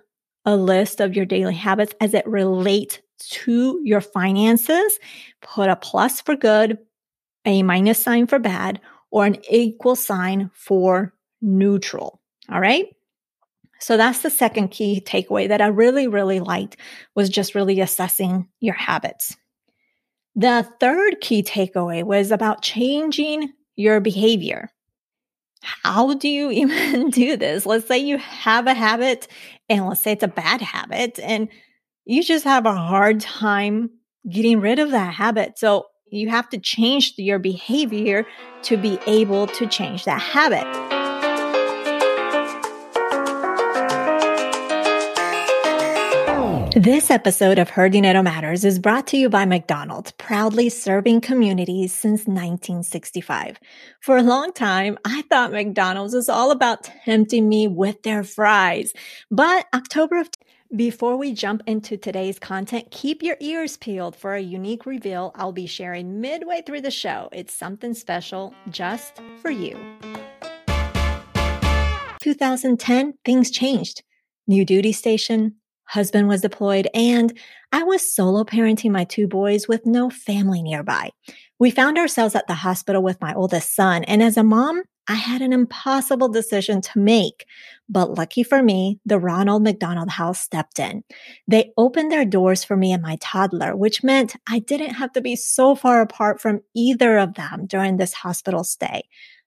a 0.45 0.57
list 0.57 1.01
of 1.01 1.15
your 1.15 1.27
daily 1.27 1.55
habits 1.55 1.95
as 2.01 2.15
it 2.15 2.27
relates 2.27 2.99
to 3.19 3.81
your 3.85 4.01
finances, 4.01 4.99
put 5.41 5.71
a 5.71 5.77
plus 5.77 6.21
for 6.21 6.37
good, 6.37 6.79
a 7.45 7.63
minus 7.63 8.03
sign 8.03 8.27
for 8.27 8.39
bad, 8.39 8.81
or 9.11 9.25
an 9.25 9.37
equal 9.49 9.97
sign 9.97 10.51
for 10.55 11.15
neutral. 11.41 12.21
All 12.51 12.61
right. 12.61 12.87
So 13.81 13.97
that's 13.97 14.21
the 14.21 14.31
second 14.31 14.69
key 14.69 15.03
takeaway 15.05 15.49
that 15.49 15.61
I 15.61 15.67
really, 15.67 16.09
really 16.09 16.41
liked 16.41 16.77
was 17.15 17.29
just 17.29 17.55
really 17.55 17.81
assessing 17.81 18.49
your 18.61 18.75
habits. 18.75 19.37
The 20.37 20.69
third 20.81 21.21
key 21.21 21.43
takeaway 21.43 22.03
was 22.03 22.31
about 22.31 22.63
changing 22.63 23.53
your 23.77 24.01
behavior. 24.01 24.71
How 25.63 26.15
do 26.15 26.29
you 26.29 26.51
even 26.53 27.11
do 27.11 27.37
this? 27.37 27.67
Let's 27.67 27.87
say 27.87 27.99
you 27.99 28.19
have 28.19 28.67
a 28.67 28.75
habit 28.75 29.29
and 29.69 29.87
let's 29.87 30.01
say 30.01 30.13
it's 30.13 30.23
a 30.23 30.29
bad 30.29 30.61
habit 30.61 31.19
and 31.19 31.49
you 32.05 32.23
just 32.23 32.45
have 32.45 32.67
a 32.67 32.75
hard 32.75 33.21
time 33.21 33.91
getting 34.29 34.61
rid 34.61 34.79
of 34.79 34.91
that 34.91 35.15
habit. 35.15 35.59
So 35.59 35.87
you 36.11 36.29
have 36.29 36.49
to 36.51 36.59
change 36.59 37.15
your 37.17 37.39
behavior 37.39 38.27
to 38.63 38.77
be 38.77 38.99
able 39.07 39.47
to 39.49 39.67
change 39.67 40.05
that 40.05 40.21
habit. 40.21 41.04
This 46.85 47.11
episode 47.11 47.59
of 47.59 47.71
Her 47.71 47.89
Dinero 47.89 48.23
Matters 48.23 48.63
is 48.63 48.79
brought 48.79 49.07
to 49.07 49.17
you 49.17 49.31
by 49.31 49.47
McDonald's, 49.47 50.13
proudly 50.13 50.69
serving 50.69 51.23
communities 51.23 51.95
since 51.95 52.27
1965. 52.27 53.59
For 54.03 54.19
a 54.19 54.23
long 54.23 54.53
time, 54.53 54.99
I 55.03 55.23
thought 55.31 55.51
McDonald's 55.51 56.13
was 56.13 56.29
all 56.29 56.51
about 56.51 56.83
tempting 56.83 57.49
me 57.49 57.69
with 57.69 58.03
their 58.03 58.23
fries. 58.23 58.93
But 59.31 59.65
October 59.73 60.19
of 60.19 60.29
before 60.77 61.17
we 61.17 61.33
jump 61.33 61.63
into 61.67 61.97
today's 61.97 62.39
content, 62.39 62.91
keep 62.91 63.23
your 63.23 63.39
ears 63.41 63.79
peeled 63.79 64.15
for 64.15 64.35
a 64.35 64.43
unique 64.43 64.85
reveal 64.85 65.33
I'll 65.37 65.53
be 65.53 65.65
sharing 65.65 66.21
midway 66.21 66.61
through 66.67 66.83
the 66.83 66.91
show. 66.91 67.31
It's 67.33 67.55
something 67.55 67.95
special 67.95 68.55
just 68.69 69.23
for 69.41 69.51
you. 69.51 69.79
2010, 72.21 73.15
things 73.25 73.51
changed. 73.51 74.03
New 74.47 74.67
duty 74.67 74.93
station, 74.93 75.55
husband 75.87 76.29
was 76.29 76.41
deployed, 76.41 76.89
and 76.95 77.37
I 77.73 77.83
was 77.83 78.15
solo 78.15 78.45
parenting 78.45 78.91
my 78.91 79.05
two 79.05 79.27
boys 79.27 79.69
with 79.69 79.87
no 79.87 80.11
family 80.11 80.63
nearby. 80.63 81.11
We 81.59 81.71
found 81.71 81.99
ourselves 81.99 82.35
at 82.35 82.47
the 82.47 82.55
hospital 82.55 83.03
with 83.03 83.21
my 83.21 83.35
oldest 83.35 83.75
son, 83.75 84.05
and 84.05 84.23
as 84.23 84.37
a 84.37 84.45
mom, 84.45 84.83
I 85.07 85.15
had 85.15 85.43
an 85.43 85.53
impossible 85.53 86.29
decision 86.29 86.81
to 86.81 86.99
make. 86.99 87.45
But 87.89 88.17
lucky 88.17 88.43
for 88.43 88.63
me, 88.63 89.01
the 89.05 89.19
Ronald 89.19 89.63
McDonald 89.63 90.09
House 90.11 90.41
stepped 90.41 90.79
in. 90.79 91.05
They 91.47 91.73
opened 91.77 92.11
their 92.11 92.25
doors 92.25 92.65
for 92.65 92.77
me 92.77 92.93
and 92.93 93.03
my 93.03 93.19
toddler, 93.21 93.77
which 93.77 94.03
meant 94.03 94.37
I 94.49 94.61
didn't 94.61 94.95
have 94.95 95.13
to 95.13 95.21
be 95.21 95.37
so 95.37 95.75
far 95.75 96.01
apart 96.01 96.41
from 96.41 96.61
either 96.75 97.19
of 97.19 97.35
them 97.35 97.67
during 97.67 97.99
this 97.99 98.15
hospital 98.15 98.65
stay. 98.65 99.03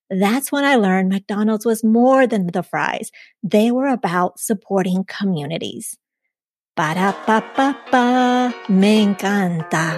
That's 0.10 0.52
when 0.52 0.64
I 0.64 0.76
learned 0.76 1.10
McDonald's 1.10 1.66
was 1.66 1.84
more 1.84 2.28
than 2.28 2.48
the 2.48 2.64
fries. 2.64 3.12
They 3.44 3.72
were 3.72 3.88
about 3.88 4.40
supporting 4.40 5.04
communities. 5.06 5.98
Para 6.78 7.10
pa 7.26 7.42
pa 7.42 7.74
pa, 7.90 8.54
me 8.70 9.04
encanta. 9.04 9.98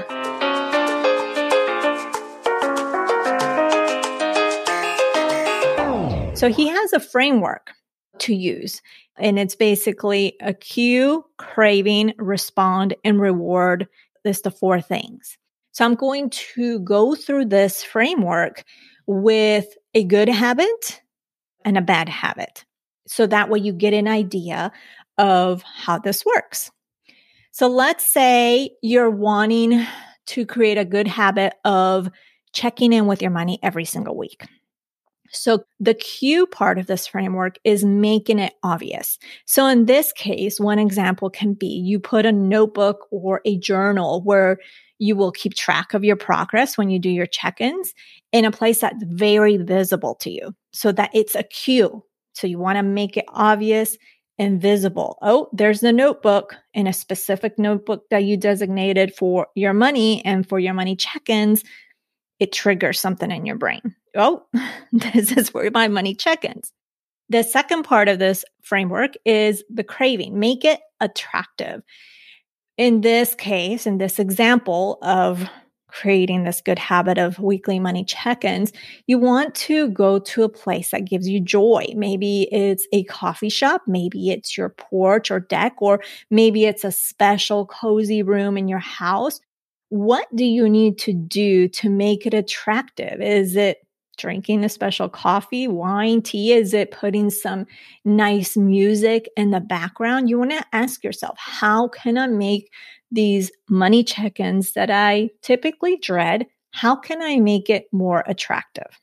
So 6.38 6.48
he 6.48 6.70
has 6.70 6.94
a 6.94 7.02
framework 7.02 7.72
to 8.20 8.34
use, 8.34 8.82
and 9.18 9.38
it's 9.38 9.56
basically 9.56 10.38
a 10.40 10.54
cue, 10.54 11.26
craving, 11.36 12.14
respond, 12.18 12.96
and 13.04 13.20
reward. 13.20 13.90
This 14.24 14.40
the 14.40 14.50
four 14.50 14.80
things. 14.80 15.38
So 15.74 15.84
I'm 15.84 15.96
going 15.96 16.30
to 16.30 16.80
go 16.80 17.14
through 17.14 17.48
this 17.48 17.84
framework 17.84 18.64
with 19.06 19.68
a 19.94 20.06
good 20.06 20.30
habit 20.30 21.02
and 21.66 21.78
a 21.78 21.82
bad 21.82 22.08
habit. 22.08 22.64
So 23.06 23.26
that 23.26 23.50
way 23.50 23.60
you 23.60 23.74
get 23.74 23.94
an 23.94 24.08
idea 24.08 24.72
of 25.20 25.62
how 25.62 26.00
this 26.00 26.26
works. 26.26 26.72
So 27.52 27.68
let's 27.68 28.08
say 28.08 28.72
you're 28.82 29.10
wanting 29.12 29.86
to 30.28 30.46
create 30.46 30.78
a 30.78 30.86
good 30.86 31.08
habit 31.08 31.54
of 31.66 32.10
checking 32.54 32.94
in 32.94 33.06
with 33.06 33.22
your 33.22 33.32
money 33.32 33.60
every 33.62 33.86
single 33.86 34.18
week. 34.18 34.48
So 35.32 35.64
the 35.80 35.94
cue 35.94 36.48
part 36.48 36.80
of 36.80 36.88
this 36.88 37.06
framework 37.06 37.58
is 37.64 37.84
making 37.86 38.40
it 38.40 38.54
obvious. 38.64 39.20
So 39.46 39.68
in 39.68 39.86
this 39.86 40.12
case, 40.14 40.60
one 40.60 40.80
example 40.80 41.30
can 41.30 41.54
be 41.54 41.68
you 41.68 42.00
put 42.00 42.26
a 42.26 42.32
notebook 42.32 43.08
or 43.12 43.42
a 43.46 43.58
journal 43.58 44.22
where 44.24 44.58
you 44.98 45.16
will 45.16 45.32
keep 45.32 45.54
track 45.54 45.94
of 45.94 46.04
your 46.04 46.16
progress 46.16 46.78
when 46.78 46.90
you 46.90 46.98
do 46.98 47.10
your 47.10 47.28
check-ins 47.28 47.94
in 48.32 48.44
a 48.44 48.52
place 48.52 48.82
that's 48.82 49.04
very 49.04 49.58
visible 49.58 50.16
to 50.16 50.32
you 50.32 50.56
so 50.72 50.92
that 50.92 51.12
it's 51.14 51.36
a 51.36 51.44
cue. 51.44 52.04
So 52.34 52.48
you 52.48 52.58
want 52.58 52.78
to 52.78 52.84
make 52.84 53.16
it 53.16 53.26
obvious 53.30 53.98
invisible. 54.40 55.18
Oh, 55.22 55.50
there's 55.52 55.82
the 55.82 55.92
notebook 55.92 56.56
in 56.74 56.88
a 56.88 56.94
specific 56.94 57.60
notebook 57.60 58.10
that 58.10 58.24
you 58.24 58.38
designated 58.38 59.14
for 59.14 59.48
your 59.54 59.74
money 59.74 60.26
and 60.26 60.48
for 60.48 60.58
your 60.58 60.74
money 60.74 60.96
check 60.96 61.30
ins. 61.30 61.64
It 62.40 62.54
triggers 62.54 63.00
something 63.00 63.30
in 63.30 63.46
your 63.46 63.58
brain. 63.58 63.96
Oh, 64.16 64.46
this 64.94 65.34
is 65.34 65.54
where 65.54 65.70
my 65.72 65.90
money 65.90 66.16
check 66.16 66.46
ins. 66.46 66.72
The 67.28 67.44
second 67.44 67.84
part 67.84 68.08
of 68.08 68.18
this 68.18 68.46
framework 68.64 69.12
is 69.26 69.64
the 69.70 69.84
craving. 69.84 70.40
Make 70.40 70.66
it 70.66 70.80
attractive. 71.00 71.84
In 72.78 73.02
this 73.02 73.36
case, 73.36 73.86
in 73.86 73.98
this 73.98 74.20
example 74.20 74.98
of 75.02 75.48
creating 75.92 76.44
this 76.44 76.62
good 76.62 76.80
habit 76.80 77.18
of 77.18 77.40
weekly 77.40 77.80
money 77.80 78.04
check 78.04 78.44
ins, 78.44 78.72
you 79.08 79.18
want 79.18 79.56
to 79.56 79.90
go 79.90 80.20
to 80.20 80.44
a 80.44 80.50
place 80.50 80.92
that 80.92 81.06
gives 81.06 81.28
you 81.28 81.40
joy. 81.40 81.86
Maybe 81.96 82.44
it's 82.52 82.88
a 82.92 83.04
coffee 83.06 83.50
shop, 83.50 83.82
maybe 83.88 84.30
it's 84.30 84.58
your 84.58 84.70
porch 84.70 85.32
or 85.32 85.40
deck, 85.40 85.76
or 85.80 86.02
maybe 86.30 86.66
it's 86.66 86.84
a 86.84 86.92
special 86.92 87.66
cozy 87.66 88.24
room 88.24 88.58
in 88.58 88.68
your 88.68 88.80
house. 88.80 89.40
What 89.90 90.28
do 90.36 90.46
you 90.46 90.70
need 90.70 91.00
to 91.00 91.14
do 91.14 91.68
to 91.70 91.90
make 91.90 92.26
it 92.26 92.34
attractive? 92.34 93.22
Is 93.22 93.56
it 93.56 93.80
drinking 94.20 94.64
a 94.64 94.70
special 94.70 95.10
coffee, 95.10 95.68
wine, 95.68 96.22
tea? 96.22 96.54
Is 96.54 96.74
it 96.76 96.92
putting 96.92 97.32
some 97.32 97.66
nice 98.06 98.56
music 98.56 99.28
in 99.36 99.50
the 99.50 99.60
background? 99.60 100.30
You 100.30 100.38
want 100.38 100.52
to 100.52 100.66
ask 100.74 101.04
yourself, 101.04 101.36
how 101.40 101.88
can 101.88 102.18
I 102.18 102.28
make 102.28 102.70
these 103.12 103.52
money 103.70 104.04
check 104.04 104.40
ins 104.40 104.74
that 104.74 104.90
I 104.90 105.30
typically 105.42 105.98
dread, 105.98 106.46
how 106.72 106.96
can 106.96 107.22
I 107.22 107.38
make 107.38 107.70
it 107.70 107.88
more 107.92 108.24
attractive? 108.28 109.00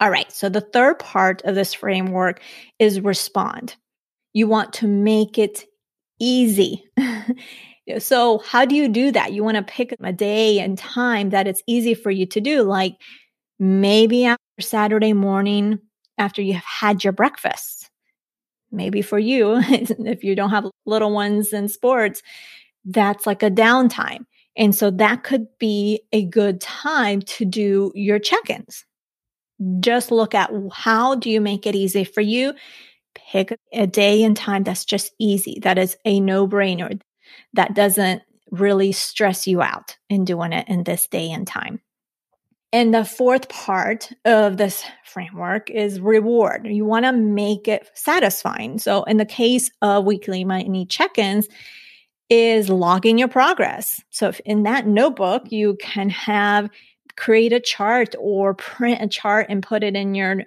All 0.00 0.10
right, 0.10 0.32
so 0.32 0.48
the 0.48 0.60
third 0.60 0.98
part 0.98 1.42
of 1.42 1.54
this 1.54 1.74
framework 1.74 2.40
is 2.78 3.00
respond. 3.00 3.76
You 4.32 4.48
want 4.48 4.72
to 4.74 4.88
make 4.88 5.38
it 5.38 5.64
easy. 6.18 6.84
so, 7.98 8.38
how 8.38 8.64
do 8.64 8.74
you 8.74 8.88
do 8.88 9.12
that? 9.12 9.32
You 9.32 9.44
want 9.44 9.58
to 9.58 9.62
pick 9.62 9.94
a 10.02 10.12
day 10.12 10.58
and 10.58 10.76
time 10.78 11.30
that 11.30 11.46
it's 11.46 11.62
easy 11.66 11.94
for 11.94 12.10
you 12.10 12.26
to 12.26 12.40
do, 12.40 12.62
like 12.62 12.94
maybe 13.62 14.24
after 14.24 14.42
Saturday 14.58 15.12
morning 15.12 15.78
after 16.18 16.42
you 16.42 16.54
have 16.54 16.64
had 16.64 17.04
your 17.04 17.12
breakfast. 17.12 17.88
Maybe 18.72 19.02
for 19.02 19.20
you, 19.20 19.54
if 19.68 20.24
you 20.24 20.34
don't 20.34 20.50
have 20.50 20.66
little 20.84 21.12
ones 21.12 21.52
in 21.52 21.68
sports, 21.68 22.22
that's 22.84 23.24
like 23.24 23.44
a 23.44 23.50
downtime. 23.50 24.26
And 24.56 24.74
so 24.74 24.90
that 24.90 25.22
could 25.22 25.46
be 25.60 26.02
a 26.12 26.24
good 26.24 26.60
time 26.60 27.22
to 27.22 27.44
do 27.44 27.92
your 27.94 28.18
check 28.18 28.50
ins. 28.50 28.84
Just 29.78 30.10
look 30.10 30.34
at 30.34 30.50
how 30.72 31.14
do 31.14 31.30
you 31.30 31.40
make 31.40 31.64
it 31.64 31.76
easy 31.76 32.02
for 32.02 32.20
you? 32.20 32.54
Pick 33.14 33.56
a 33.72 33.86
day 33.86 34.24
and 34.24 34.36
time 34.36 34.64
that's 34.64 34.84
just 34.84 35.12
easy, 35.20 35.60
that 35.62 35.78
is 35.78 35.96
a 36.04 36.18
no 36.18 36.48
brainer, 36.48 37.00
that 37.52 37.74
doesn't 37.74 38.22
really 38.50 38.90
stress 38.90 39.46
you 39.46 39.62
out 39.62 39.96
in 40.10 40.24
doing 40.24 40.52
it 40.52 40.68
in 40.68 40.82
this 40.82 41.06
day 41.06 41.30
and 41.30 41.46
time. 41.46 41.80
And 42.72 42.94
the 42.94 43.04
fourth 43.04 43.50
part 43.50 44.10
of 44.24 44.56
this 44.56 44.82
framework 45.04 45.68
is 45.68 46.00
reward. 46.00 46.66
You 46.66 46.86
want 46.86 47.04
to 47.04 47.12
make 47.12 47.68
it 47.68 47.90
satisfying. 47.94 48.78
So 48.78 49.02
in 49.04 49.18
the 49.18 49.26
case 49.26 49.70
of 49.82 50.06
weekly 50.06 50.44
money 50.44 50.86
check-ins, 50.86 51.48
is 52.30 52.70
logging 52.70 53.18
your 53.18 53.28
progress. 53.28 54.02
So 54.08 54.32
in 54.46 54.62
that 54.62 54.86
notebook, 54.86 55.52
you 55.52 55.76
can 55.82 56.08
have 56.08 56.70
create 57.16 57.52
a 57.52 57.60
chart 57.60 58.14
or 58.18 58.54
print 58.54 59.02
a 59.02 59.06
chart 59.06 59.46
and 59.50 59.62
put 59.62 59.82
it 59.82 59.94
in 59.94 60.14
your 60.14 60.44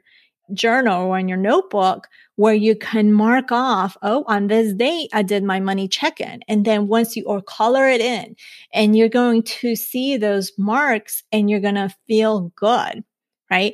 journal 0.51 1.05
or 1.05 1.19
in 1.19 1.27
your 1.27 1.37
notebook 1.37 2.07
where 2.37 2.53
you 2.53 2.75
can 2.75 3.13
mark 3.13 3.51
off, 3.51 3.95
oh, 4.01 4.23
on 4.27 4.47
this 4.47 4.73
date, 4.73 5.09
I 5.13 5.21
did 5.21 5.43
my 5.43 5.59
money 5.59 5.87
check 5.87 6.19
in. 6.19 6.41
And 6.47 6.65
then 6.65 6.87
once 6.87 7.15
you 7.15 7.23
or 7.25 7.41
color 7.41 7.87
it 7.87 8.01
in 8.01 8.35
and 8.73 8.95
you're 8.95 9.09
going 9.09 9.43
to 9.43 9.75
see 9.75 10.17
those 10.17 10.51
marks 10.57 11.23
and 11.31 11.49
you're 11.49 11.61
going 11.61 11.75
to 11.75 11.95
feel 12.07 12.51
good, 12.55 13.03
right? 13.49 13.73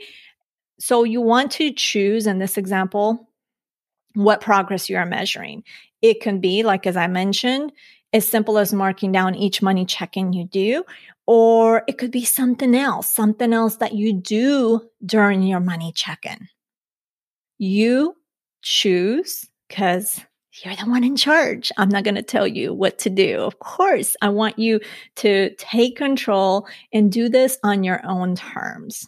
So 0.80 1.04
you 1.04 1.22
want 1.22 1.52
to 1.54 1.72
choose 1.74 2.28
in 2.28 2.40
this 2.40 2.58
example, 2.58 3.28
what 4.14 4.42
progress 4.42 4.90
you 4.90 4.98
are 4.98 5.06
measuring. 5.06 5.64
It 6.02 6.22
can 6.22 6.40
be 6.40 6.64
like, 6.64 6.86
as 6.86 6.98
I 6.98 7.08
mentioned, 7.08 7.72
as 8.14 8.28
simple 8.28 8.58
as 8.58 8.74
marking 8.74 9.12
down 9.12 9.36
each 9.36 9.62
money 9.62 9.86
check-in 9.86 10.34
you 10.34 10.46
do, 10.46 10.84
or 11.26 11.84
it 11.88 11.98
could 11.98 12.12
be 12.12 12.26
something 12.26 12.76
else, 12.76 13.10
something 13.10 13.54
else 13.54 13.78
that 13.78 13.94
you 13.94 14.14
do 14.14 14.82
during 15.06 15.44
your 15.44 15.62
money 15.62 15.94
check-in. 15.96 16.50
You 17.58 18.16
choose 18.62 19.48
because 19.68 20.22
you're 20.64 20.76
the 20.76 20.84
one 20.84 21.04
in 21.04 21.16
charge. 21.16 21.72
I'm 21.78 21.90
not 21.90 22.04
going 22.04 22.16
to 22.16 22.22
tell 22.22 22.48
you 22.48 22.74
what 22.74 23.00
to 23.00 23.10
do. 23.10 23.38
Of 23.40 23.60
course, 23.60 24.16
I 24.22 24.30
want 24.30 24.60
you 24.60 24.82
to 25.18 25.54
take 25.56 25.96
control 25.96 26.68
and 26.92 27.12
do 27.12 27.30
this 27.30 27.58
on 27.64 27.84
your 27.84 28.02
own 28.06 28.36
terms. 28.36 29.08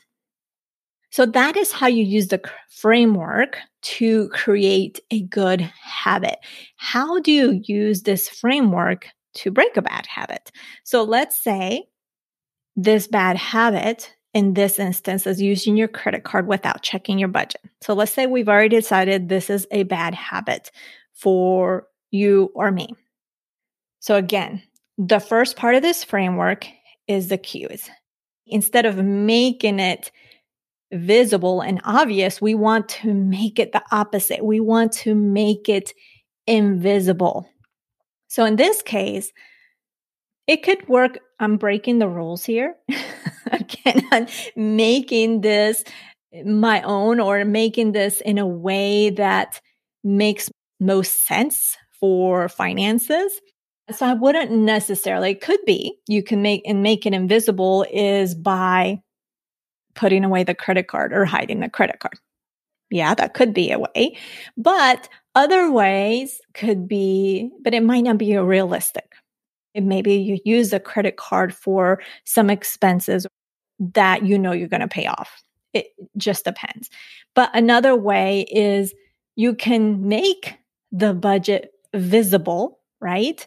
So 1.12 1.26
that 1.28 1.58
is 1.58 1.72
how 1.72 1.88
you 1.88 2.04
use 2.04 2.30
the 2.30 2.42
framework 2.72 3.60
to 3.84 4.30
create 4.30 5.00
a 5.12 5.22
good 5.22 5.62
habit. 5.62 6.40
How 6.78 7.20
do 7.20 7.32
you 7.32 7.62
use 7.66 8.02
this 8.02 8.28
framework 8.28 9.10
to 9.36 9.52
break 9.52 9.78
a 9.78 9.84
bad 9.84 10.08
habit? 10.08 10.52
So 10.84 11.04
let's 11.04 11.40
say 11.40 11.84
this 12.76 13.06
bad 13.06 13.38
habit 13.38 14.12
in 14.34 14.54
this 14.56 14.80
instance 14.80 15.28
is 15.28 15.42
using 15.42 15.78
your 15.78 15.88
credit 15.88 16.24
card 16.24 16.48
without 16.48 16.82
checking 16.82 17.20
your 17.20 17.28
budget. 17.28 17.62
So 17.82 17.94
let's 17.94 18.12
say 18.12 18.26
we've 18.26 18.50
already 18.50 18.76
decided 18.76 19.30
this 19.30 19.50
is 19.50 19.68
a 19.72 19.84
bad 19.84 20.16
habit 20.16 20.72
for 21.14 21.88
you 22.12 22.52
or 22.56 22.72
me. 22.72 22.90
So 24.00 24.16
again, 24.16 24.62
the 24.98 25.20
first 25.20 25.56
part 25.56 25.76
of 25.76 25.82
this 25.82 26.04
framework 26.04 26.68
is 27.08 27.30
the 27.30 27.38
cues. 27.38 27.90
Instead 28.48 28.86
of 28.86 28.98
making 28.98 29.80
it 29.80 30.12
visible 30.92 31.62
and 31.62 31.82
obvious, 31.84 32.42
we 32.42 32.56
want 32.56 32.90
to 32.90 33.14
make 33.14 33.60
it 33.60 33.72
the 33.72 33.84
opposite. 33.92 34.44
We 34.44 34.60
want 34.60 34.92
to 34.94 35.16
make 35.16 35.70
it 35.70 35.94
invisible. 36.48 37.50
So 38.28 38.46
in 38.46 38.56
this 38.56 38.82
case, 38.82 39.32
it 40.48 40.64
could 40.64 40.88
work. 40.88 41.20
I'm 41.44 41.58
breaking 41.58 42.00
the 42.00 42.08
rules 42.08 42.44
here. 42.46 42.76
Again, 43.52 44.08
I'm 44.12 44.28
making 44.56 45.42
this 45.42 45.84
my 46.46 46.82
own 46.82 47.20
or 47.20 47.46
making 47.46 47.92
this 47.92 48.22
in 48.22 48.38
a 48.38 48.48
way 48.48 49.12
that 49.12 49.62
makes 50.04 50.50
most 50.80 51.26
sense 51.26 51.78
for 52.00 52.50
finances. 52.50 53.40
So 53.92 54.06
I 54.06 54.14
wouldn't 54.14 54.52
necessarily, 54.52 55.32
it 55.32 55.42
could 55.42 55.60
be 55.66 55.98
you 56.08 56.24
can 56.24 56.42
make 56.42 56.64
and 56.66 56.82
make 56.82 57.06
it 57.06 57.14
invisible 57.14 57.86
is 57.92 58.34
by 58.34 59.02
putting 59.94 60.24
away 60.24 60.44
the 60.44 60.56
credit 60.56 60.88
card 60.88 61.14
or 61.14 61.26
hiding 61.26 61.60
the 61.60 61.70
credit 61.70 62.00
card. 62.00 62.18
Yeah, 62.90 63.14
that 63.16 63.34
could 63.34 63.54
be 63.54 63.72
a 63.72 63.80
way. 63.80 64.18
But 64.58 65.10
other 65.36 65.72
ways 65.72 66.40
could 66.54 66.88
be, 66.88 67.52
but 67.64 67.74
it 67.74 67.84
might 67.84 68.02
not 68.02 68.18
be 68.18 68.38
realistic. 68.38 69.14
Maybe 69.76 70.16
you 70.16 70.40
use 70.46 70.74
a 70.74 70.80
credit 70.80 71.18
card 71.18 71.54
for 71.54 72.02
some 72.26 72.50
expenses 72.50 73.26
that 73.80 74.26
you 74.26 74.38
know 74.38 74.52
you're 74.52 74.68
going 74.68 74.82
to 74.82 74.88
pay 74.88 75.08
off. 75.08 75.44
It 75.74 75.88
just 76.18 76.46
depends. 76.46 76.90
But 77.36 77.50
another 77.54 77.96
way 77.96 78.42
is 78.52 78.94
you 79.36 79.56
can 79.56 80.08
make 80.08 80.56
the 80.92 81.14
budget 81.14 81.72
visible, 81.94 82.80
right? 83.02 83.46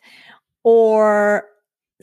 Or 0.64 1.46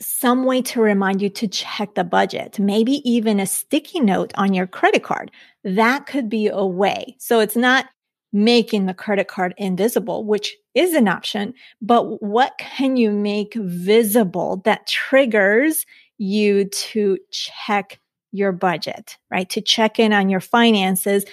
some 0.00 0.44
way 0.44 0.60
to 0.62 0.80
remind 0.80 1.22
you 1.22 1.28
to 1.28 1.46
check 1.46 1.94
the 1.94 2.04
budget, 2.04 2.58
maybe 2.58 3.08
even 3.08 3.38
a 3.38 3.46
sticky 3.46 4.00
note 4.00 4.32
on 4.36 4.54
your 4.54 4.66
credit 4.66 5.02
card. 5.02 5.30
That 5.62 6.06
could 6.06 6.28
be 6.28 6.48
a 6.48 6.64
way. 6.64 7.16
So 7.18 7.40
it's 7.40 7.56
not 7.56 7.86
making 8.34 8.84
the 8.84 8.92
credit 8.92 9.28
card 9.28 9.54
invisible, 9.56 10.24
which 10.24 10.56
is 10.74 10.92
an 10.92 11.06
option, 11.06 11.54
but 11.80 12.20
what 12.20 12.58
can 12.58 12.96
you 12.96 13.12
make 13.12 13.54
visible 13.54 14.60
that 14.64 14.88
triggers 14.88 15.86
you 16.18 16.64
to 16.66 17.16
check 17.30 18.00
your 18.32 18.50
budget, 18.50 19.16
right? 19.30 19.48
To 19.50 19.60
check 19.60 20.00
in 20.00 20.12
on 20.12 20.28
your 20.28 20.40
finances 20.40 21.24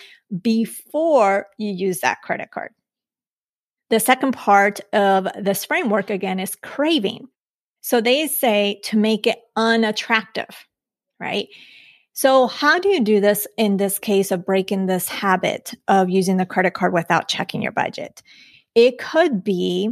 before 0.41 1.47
you 1.57 1.71
use 1.71 2.01
that 2.01 2.21
credit 2.21 2.51
card. 2.51 2.71
The 3.89 3.99
second 3.99 4.33
part 4.33 4.79
of 4.93 5.27
this 5.37 5.65
framework 5.65 6.11
again 6.11 6.39
is 6.39 6.55
craving. 6.55 7.27
So 7.81 7.99
they 7.99 8.27
say 8.27 8.79
to 8.83 8.97
make 8.97 9.25
it 9.25 9.39
unattractive, 9.55 10.67
right? 11.19 11.47
So 12.13 12.47
how 12.47 12.79
do 12.79 12.89
you 12.89 13.01
do 13.01 13.19
this 13.19 13.47
in 13.57 13.77
this 13.77 13.97
case 13.97 14.31
of 14.31 14.45
breaking 14.45 14.85
this 14.85 15.07
habit 15.07 15.73
of 15.87 16.09
using 16.09 16.37
the 16.37 16.45
credit 16.45 16.73
card 16.73 16.93
without 16.93 17.27
checking 17.27 17.61
your 17.61 17.71
budget? 17.71 18.21
It 18.75 18.97
could 18.97 19.43
be 19.43 19.91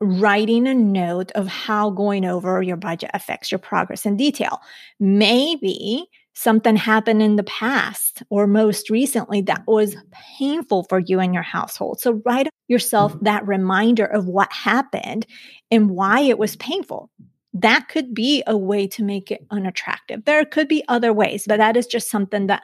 writing 0.00 0.66
a 0.66 0.74
note 0.74 1.30
of 1.32 1.46
how 1.46 1.90
going 1.90 2.24
over 2.24 2.62
your 2.62 2.76
budget 2.76 3.10
affects 3.14 3.50
your 3.50 3.58
progress 3.58 4.04
in 4.04 4.16
detail. 4.16 4.60
Maybe 4.98 6.06
something 6.34 6.76
happened 6.76 7.22
in 7.22 7.36
the 7.36 7.44
past 7.44 8.22
or 8.28 8.46
most 8.46 8.90
recently 8.90 9.40
that 9.42 9.62
was 9.66 9.96
painful 10.36 10.84
for 10.88 10.98
you 10.98 11.20
and 11.20 11.32
your 11.32 11.44
household. 11.44 12.00
So 12.00 12.20
write 12.26 12.48
yourself 12.68 13.14
mm-hmm. 13.14 13.24
that 13.24 13.46
reminder 13.46 14.04
of 14.04 14.26
what 14.26 14.52
happened 14.52 15.26
and 15.70 15.90
why 15.90 16.20
it 16.20 16.38
was 16.38 16.56
painful. 16.56 17.08
That 17.54 17.88
could 17.88 18.14
be 18.14 18.42
a 18.46 18.56
way 18.56 18.86
to 18.88 19.04
make 19.04 19.30
it 19.30 19.46
unattractive. 19.50 20.24
There 20.24 20.44
could 20.44 20.68
be 20.68 20.84
other 20.88 21.12
ways, 21.12 21.44
but 21.46 21.58
that 21.58 21.76
is 21.76 21.86
just 21.86 22.10
something 22.10 22.48
that 22.48 22.62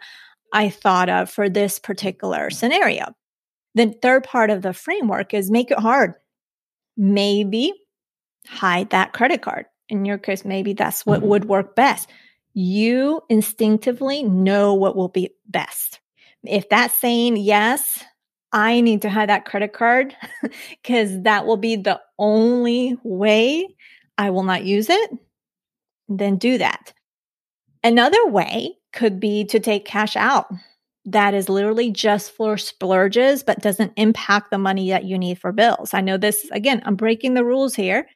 I 0.52 0.68
thought 0.68 1.08
of 1.08 1.30
for 1.30 1.48
this 1.48 1.78
particular 1.78 2.50
scenario. 2.50 3.14
The 3.74 3.94
third 4.02 4.24
part 4.24 4.50
of 4.50 4.62
the 4.62 4.72
framework 4.72 5.32
is 5.32 5.50
make 5.50 5.70
it 5.70 5.78
hard. 5.78 6.14
Maybe 6.96 7.72
hide 8.46 8.90
that 8.90 9.12
credit 9.12 9.42
card. 9.42 9.66
In 9.88 10.04
your 10.04 10.18
case, 10.18 10.44
maybe 10.44 10.72
that's 10.72 11.06
what 11.06 11.20
mm-hmm. 11.20 11.28
would 11.28 11.44
work 11.46 11.76
best 11.76 12.08
you 12.54 13.20
instinctively 13.28 14.22
know 14.22 14.74
what 14.74 14.96
will 14.96 15.08
be 15.08 15.30
best. 15.46 16.00
If 16.44 16.68
that's 16.68 16.94
saying, 16.94 17.36
yes, 17.36 18.02
I 18.52 18.80
need 18.80 19.02
to 19.02 19.08
have 19.08 19.28
that 19.28 19.44
credit 19.44 19.72
card 19.72 20.16
because 20.82 21.22
that 21.22 21.46
will 21.46 21.56
be 21.56 21.76
the 21.76 22.00
only 22.18 22.96
way 23.04 23.68
I 24.20 24.28
will 24.28 24.42
not 24.42 24.64
use 24.64 24.90
it, 24.90 25.10
then 26.06 26.36
do 26.36 26.58
that. 26.58 26.92
Another 27.82 28.26
way 28.26 28.76
could 28.92 29.18
be 29.18 29.46
to 29.46 29.58
take 29.58 29.86
cash 29.86 30.14
out. 30.14 30.52
That 31.06 31.32
is 31.32 31.48
literally 31.48 31.90
just 31.90 32.32
for 32.32 32.58
splurges, 32.58 33.42
but 33.42 33.62
doesn't 33.62 33.94
impact 33.96 34.50
the 34.50 34.58
money 34.58 34.90
that 34.90 35.04
you 35.04 35.16
need 35.16 35.38
for 35.38 35.52
bills. 35.52 35.94
I 35.94 36.02
know 36.02 36.18
this, 36.18 36.46
again, 36.52 36.82
I'm 36.84 36.96
breaking 36.96 37.32
the 37.32 37.46
rules 37.46 37.74
here, 37.74 38.06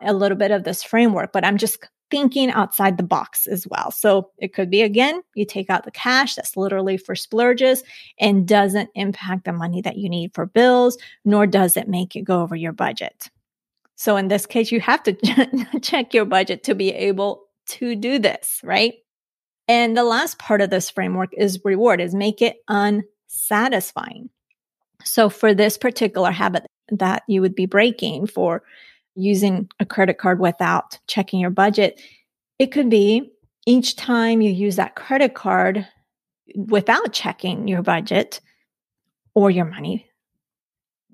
a 0.00 0.12
little 0.12 0.36
bit 0.36 0.50
of 0.50 0.64
this 0.64 0.82
framework, 0.82 1.32
but 1.32 1.44
I'm 1.44 1.56
just 1.56 1.78
thinking 2.10 2.50
outside 2.50 2.96
the 2.96 3.04
box 3.04 3.46
as 3.46 3.64
well. 3.68 3.92
So 3.92 4.30
it 4.38 4.54
could 4.54 4.70
be 4.70 4.82
again, 4.82 5.22
you 5.36 5.46
take 5.46 5.70
out 5.70 5.84
the 5.84 5.92
cash 5.92 6.34
that's 6.34 6.56
literally 6.56 6.96
for 6.96 7.14
splurges 7.14 7.84
and 8.18 8.48
doesn't 8.48 8.90
impact 8.96 9.44
the 9.44 9.52
money 9.52 9.82
that 9.82 9.98
you 9.98 10.08
need 10.08 10.34
for 10.34 10.46
bills, 10.46 10.98
nor 11.24 11.46
does 11.46 11.76
it 11.76 11.86
make 11.88 12.16
it 12.16 12.22
go 12.22 12.42
over 12.42 12.56
your 12.56 12.72
budget. 12.72 13.30
So 13.96 14.16
in 14.16 14.28
this 14.28 14.46
case, 14.46 14.72
you 14.72 14.80
have 14.80 15.02
to 15.04 15.78
check 15.82 16.14
your 16.14 16.24
budget 16.24 16.64
to 16.64 16.74
be 16.74 16.90
able 16.90 17.44
to 17.66 17.94
do 17.94 18.18
this, 18.18 18.60
right? 18.62 18.94
And 19.68 19.96
the 19.96 20.04
last 20.04 20.38
part 20.38 20.60
of 20.60 20.70
this 20.70 20.90
framework 20.90 21.30
is 21.36 21.60
reward, 21.64 22.00
is 22.00 22.14
make 22.14 22.42
it 22.42 22.56
unsatisfying. 22.68 24.28
So 25.04 25.30
for 25.30 25.54
this 25.54 25.78
particular 25.78 26.30
habit 26.30 26.66
that 26.90 27.22
you 27.28 27.40
would 27.40 27.54
be 27.54 27.66
breaking 27.66 28.26
for 28.26 28.62
using 29.14 29.68
a 29.80 29.86
credit 29.86 30.18
card 30.18 30.40
without 30.40 30.98
checking 31.06 31.40
your 31.40 31.50
budget. 31.50 32.00
It 32.58 32.72
could 32.72 32.90
be 32.90 33.32
each 33.66 33.96
time 33.96 34.40
you 34.40 34.50
use 34.50 34.76
that 34.76 34.96
credit 34.96 35.34
card 35.34 35.86
without 36.54 37.12
checking 37.12 37.68
your 37.68 37.82
budget 37.82 38.40
or 39.34 39.50
your 39.50 39.64
money, 39.64 40.08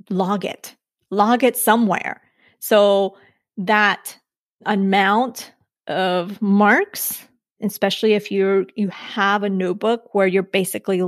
log 0.08 0.44
it, 0.44 0.74
log 1.10 1.44
it 1.44 1.56
somewhere. 1.56 2.20
So 2.60 3.16
that 3.56 4.16
amount 4.64 5.52
of 5.86 6.40
marks, 6.40 7.26
especially 7.60 8.12
if 8.12 8.30
you're 8.30 8.66
you 8.76 8.88
have 8.88 9.42
a 9.42 9.50
notebook 9.50 10.14
where 10.14 10.26
you're 10.26 10.42
basically 10.42 11.02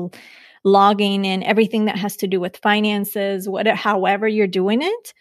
logging 0.64 1.24
in 1.24 1.42
everything 1.42 1.84
that 1.86 1.96
has 1.96 2.16
to 2.16 2.26
do 2.26 2.40
with 2.40 2.56
finances, 2.58 3.48
whatever 3.48 3.76
however 3.76 4.26
you're 4.26 4.46
doing 4.46 4.82
it, 4.82 5.14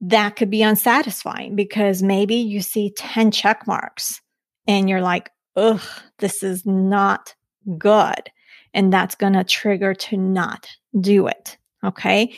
that 0.00 0.36
could 0.36 0.50
be 0.50 0.62
unsatisfying 0.62 1.56
because 1.56 2.02
maybe 2.02 2.36
you 2.36 2.60
see 2.60 2.92
10 2.96 3.30
check 3.30 3.66
marks 3.66 4.20
and 4.66 4.88
you're 4.88 5.02
like, 5.02 5.30
ugh, 5.56 5.82
this 6.18 6.42
is 6.42 6.64
not 6.64 7.34
good. 7.78 8.30
And 8.74 8.92
that's 8.92 9.14
going 9.14 9.32
to 9.32 9.44
trigger 9.44 9.94
to 9.94 10.16
not 10.16 10.68
do 11.00 11.26
it. 11.26 11.56
Okay. 11.82 12.34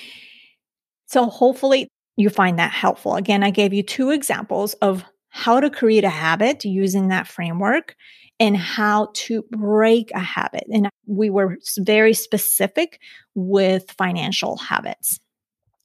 So 1.06 1.26
hopefully 1.26 1.88
you 2.20 2.30
find 2.30 2.58
that 2.58 2.72
helpful. 2.72 3.16
Again, 3.16 3.42
I 3.42 3.50
gave 3.50 3.72
you 3.72 3.82
two 3.82 4.10
examples 4.10 4.74
of 4.74 5.04
how 5.30 5.60
to 5.60 5.70
create 5.70 6.04
a 6.04 6.10
habit 6.10 6.64
using 6.64 7.08
that 7.08 7.26
framework 7.26 7.94
and 8.38 8.56
how 8.56 9.10
to 9.14 9.44
break 9.50 10.10
a 10.12 10.20
habit. 10.20 10.64
And 10.72 10.88
we 11.06 11.30
were 11.30 11.58
very 11.78 12.14
specific 12.14 13.00
with 13.34 13.90
financial 13.92 14.56
habits. 14.56 15.18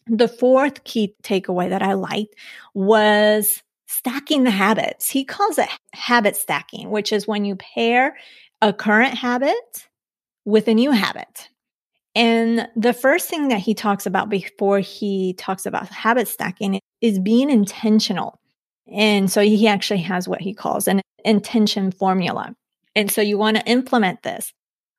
The 0.08 0.28
fourth 0.28 0.84
key 0.84 1.16
takeaway 1.24 1.70
that 1.70 1.82
I 1.82 1.94
liked 1.94 2.36
was 2.74 3.62
stacking 3.88 4.44
the 4.44 4.52
habits. 4.52 5.10
He 5.10 5.26
calls 5.26 5.58
it 5.58 5.70
habit 5.94 6.36
stacking, 6.36 6.92
which 6.92 7.12
is 7.12 7.28
when 7.28 7.46
you 7.46 7.56
pair 7.56 8.16
a 8.62 8.72
current 8.72 9.16
habit 9.16 9.88
with 10.46 10.68
a 10.68 10.74
new 10.74 10.92
habit. 10.92 11.50
And 12.16 12.70
the 12.78 12.94
first 12.94 13.30
thing 13.30 13.50
that 13.50 13.60
he 13.60 13.74
talks 13.74 14.06
about 14.06 14.30
before 14.30 14.80
he 14.80 15.34
talks 15.34 15.66
about 15.66 15.90
habit 15.90 16.30
stacking 16.30 16.80
is 17.02 17.20
being 17.20 17.50
intentional. 17.50 18.40
And 18.92 19.30
so 19.30 19.42
he 19.42 19.68
actually 19.68 20.02
has 20.02 20.28
what 20.28 20.42
he 20.42 20.54
calls 20.54 20.88
an 20.88 21.02
intention 21.26 21.92
formula. 21.92 22.56
And 22.96 23.12
so 23.12 23.22
you 23.22 23.38
want 23.38 23.58
to 23.58 23.66
implement 23.66 24.24
this 24.24 24.54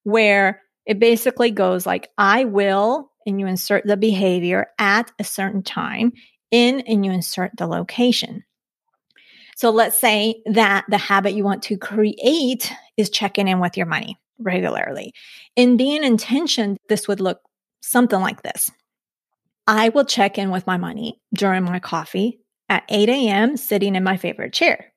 where 0.04 0.62
it 0.84 0.98
basically 0.98 1.50
goes 1.50 1.86
like, 1.86 2.10
I 2.18 2.44
will 2.44 3.10
and 3.24 3.40
you 3.40 3.46
insert 3.46 3.86
the 3.86 3.96
behavior 3.96 4.66
at 4.78 5.10
a 5.18 5.24
certain 5.24 5.62
time 5.62 6.12
in 6.50 6.80
and 6.80 7.04
you 7.04 7.12
insert 7.12 7.52
the 7.56 7.66
location. 7.66 8.44
So 9.56 9.70
let's 9.70 9.98
say 9.98 10.42
that 10.46 10.84
the 10.88 10.98
habit 10.98 11.32
you 11.32 11.44
want 11.44 11.62
to 11.64 11.78
create 11.78 12.70
is 12.98 13.08
checking 13.08 13.48
in 13.48 13.58
with 13.58 13.76
your 13.78 13.86
money 13.86 14.18
regularly. 14.38 15.12
In 15.56 15.76
being 15.76 16.04
intention, 16.04 16.76
this 16.88 17.08
would 17.08 17.20
look 17.20 17.40
something 17.80 18.20
like 18.20 18.42
this. 18.42 18.70
I 19.66 19.88
will 19.88 20.04
check 20.04 20.38
in 20.38 20.50
with 20.50 20.66
my 20.66 20.76
money 20.76 21.20
during 21.34 21.64
my 21.64 21.80
coffee 21.80 22.40
at 22.68 22.84
8 22.88 23.08
a.m. 23.08 23.56
sitting 23.56 23.96
in 23.96 24.04
my 24.04 24.16
favorite 24.16 24.52
chair. 24.52 24.92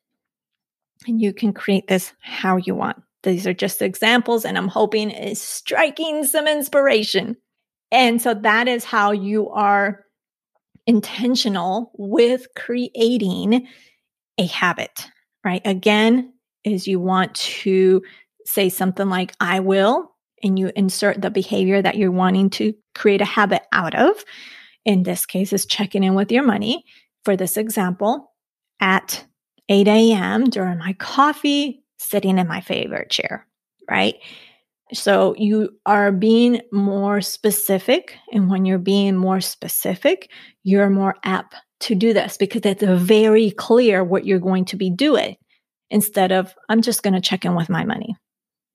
And 1.08 1.21
you 1.21 1.34
can 1.34 1.54
create 1.54 1.88
this 1.88 2.13
how 2.19 2.58
you 2.58 2.75
want. 2.75 3.02
These 3.23 3.47
are 3.47 3.54
just 3.54 3.82
examples, 3.82 4.45
and 4.45 4.58
I'm 4.58 4.67
hoping 4.67 5.12
is 5.12 5.41
striking 5.41 6.23
some 6.23 6.47
inspiration. 6.47 7.36
And 7.91 8.21
so 8.21 8.34
that 8.34 8.67
is 8.67 8.84
how 8.84 9.12
you 9.12 9.49
are 9.49 10.06
intentional 10.88 11.91
with 11.97 12.47
creating 12.56 13.67
a 14.38 14.45
habit, 14.45 15.10
right? 15.43 15.62
Again, 15.65 16.34
is 16.63 16.88
you 16.88 16.99
want 16.99 17.36
to 17.36 18.02
say 18.49 18.69
something 18.69 19.09
like, 19.09 19.33
I 19.39 19.59
will, 19.59 20.15
and 20.43 20.57
you 20.57 20.71
insert 20.75 21.21
the 21.21 21.29
behavior 21.29 21.81
that 21.81 21.97
you're 21.97 22.12
wanting 22.12 22.49
to 22.51 22.73
create 22.95 23.21
a 23.21 23.25
habit 23.25 23.63
out 23.71 23.95
of. 23.95 24.23
In 24.85 25.03
this 25.03 25.25
case, 25.25 25.53
is 25.53 25.65
checking 25.65 26.03
in 26.03 26.15
with 26.15 26.31
your 26.31 26.43
money. 26.43 26.83
For 27.25 27.35
this 27.35 27.57
example, 27.57 28.31
at 28.79 29.25
8 29.67 29.88
a.m. 29.88 30.45
during 30.45 30.79
my 30.79 30.93
coffee, 30.93 31.83
sitting 31.99 32.38
in 32.38 32.47
my 32.47 32.62
favorite 32.62 33.09
chair, 33.09 33.45
right? 33.89 34.15
So 34.93 35.35
you 35.38 35.77
are 35.85 36.12
being 36.12 36.62
more 36.71 37.21
specific. 37.21 38.17
And 38.31 38.49
when 38.49 38.65
you're 38.65 38.79
being 38.79 39.15
more 39.15 39.41
specific, 39.41 40.29
you're 40.63 40.89
more 40.89 41.15
apt 41.23 41.55
to 41.81 41.95
do 41.95 42.13
this 42.13 42.38
because 42.38 42.62
it's 42.65 42.83
very 42.83 43.51
clear 43.51 44.03
what 44.03 44.25
you're 44.25 44.39
going 44.39 44.65
to 44.65 44.75
be 44.75 44.89
doing 44.89 45.35
instead 45.91 46.31
of, 46.31 46.53
I'm 46.67 46.81
just 46.81 47.03
going 47.03 47.13
to 47.13 47.21
check 47.21 47.45
in 47.45 47.55
with 47.55 47.69
my 47.69 47.83
money. 47.83 48.15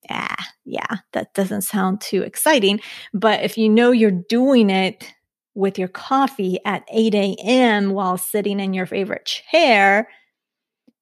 Yeah, 0.09 0.35
yeah, 0.65 0.97
that 1.13 1.35
doesn't 1.35 1.63
sound 1.63 2.01
too 2.01 2.23
exciting. 2.23 2.81
But 3.13 3.43
if 3.43 3.57
you 3.57 3.69
know 3.69 3.91
you're 3.91 4.11
doing 4.11 4.71
it 4.71 5.13
with 5.55 5.79
your 5.79 5.89
coffee 5.89 6.59
at 6.65 6.85
8 6.91 7.15
a.m. 7.15 7.91
while 7.93 8.19
sitting 8.19 8.61
in 8.61 8.75
your 8.75 8.87
favorite 8.87 9.25
chair, 9.25 10.09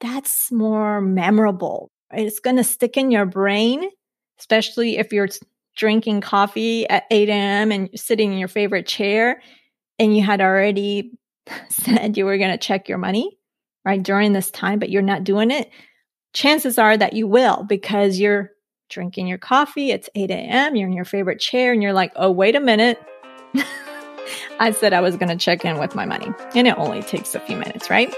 that's 0.01 0.51
more 0.53 1.01
memorable. 1.01 1.91
It's 2.13 2.41
going 2.41 2.57
to 2.57 2.65
stick 2.65 2.97
in 2.97 3.11
your 3.11 3.27
brain, 3.27 3.89
especially 4.39 4.99
if 4.99 5.13
you're 5.13 5.29
drinking 5.77 6.21
coffee 6.21 6.89
at 6.89 7.05
8 7.11 7.29
a.m. 7.29 7.73
and 7.73 7.89
sitting 7.95 8.33
in 8.33 8.39
your 8.39 8.49
favorite 8.49 8.87
chair 8.87 9.41
and 9.99 10.17
you 10.17 10.23
had 10.23 10.41
already 10.41 11.13
said 11.71 12.17
you 12.17 12.25
were 12.25 12.39
going 12.39 12.53
to 12.53 12.59
check 12.59 12.89
your 12.89 12.99
money 12.99 13.39
right 13.85 14.03
during 14.03 14.33
this 14.33 14.51
time, 14.51 14.79
but 14.79 14.91
you're 14.91 15.03
not 15.03 15.25
doing 15.25 15.51
it. 15.51 15.71
Chances 16.35 16.79
are 16.79 16.97
that 16.97 17.15
you 17.15 17.27
will 17.27 17.65
because 17.65 18.19
you're 18.21 18.52
drinking 18.93 19.27
your 19.27 19.39
coffee. 19.39 19.91
It's 19.91 20.09
8 20.15 20.31
a.m. 20.31 20.77
You're 20.77 20.89
in 20.89 20.95
your 20.95 21.05
favorite 21.05 21.41
chair 21.41 21.73
and 21.73 21.83
you're 21.83 21.93
like, 21.93 22.13
oh, 22.15 22.31
wait 22.31 22.55
a 22.55 22.61
minute. 22.61 23.03
I 24.61 24.71
said 24.71 24.93
I 24.93 25.01
was 25.01 25.17
going 25.17 25.31
to 25.31 25.37
check 25.37 25.65
in 25.65 25.79
with 25.79 25.95
my 25.95 26.05
money. 26.05 26.29
And 26.55 26.69
it 26.69 26.79
only 26.79 27.03
takes 27.03 27.35
a 27.35 27.41
few 27.41 27.57
minutes, 27.57 27.91
right? 27.91 28.15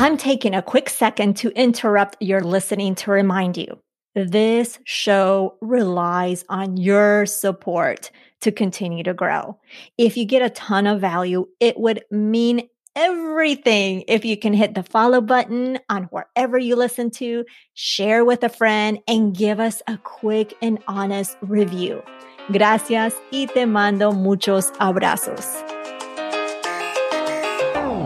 I'm 0.00 0.16
taking 0.16 0.54
a 0.54 0.62
quick 0.62 0.90
second 0.90 1.36
to 1.38 1.50
interrupt 1.50 2.16
your 2.20 2.40
listening 2.40 2.94
to 2.96 3.10
remind 3.10 3.56
you 3.56 3.78
this 4.14 4.78
show 4.84 5.56
relies 5.60 6.44
on 6.48 6.76
your 6.76 7.26
support 7.26 8.10
to 8.40 8.52
continue 8.52 9.02
to 9.04 9.14
grow. 9.14 9.58
If 9.96 10.16
you 10.16 10.24
get 10.24 10.42
a 10.42 10.50
ton 10.50 10.86
of 10.86 11.00
value, 11.00 11.46
it 11.60 11.78
would 11.78 12.04
mean 12.10 12.68
everything 12.96 14.04
if 14.08 14.24
you 14.24 14.36
can 14.36 14.52
hit 14.52 14.74
the 14.74 14.82
follow 14.82 15.20
button 15.20 15.78
on 15.88 16.04
wherever 16.04 16.58
you 16.58 16.76
listen 16.76 17.10
to, 17.12 17.44
share 17.74 18.24
with 18.24 18.42
a 18.42 18.48
friend, 18.48 18.98
and 19.06 19.36
give 19.36 19.60
us 19.60 19.82
a 19.86 19.98
quick 19.98 20.54
and 20.60 20.78
honest 20.88 21.36
review. 21.40 22.02
Gracias 22.50 23.14
y 23.32 23.46
te 23.52 23.66
mando 23.66 24.12
muchos 24.12 24.70
abrazos. 24.72 25.44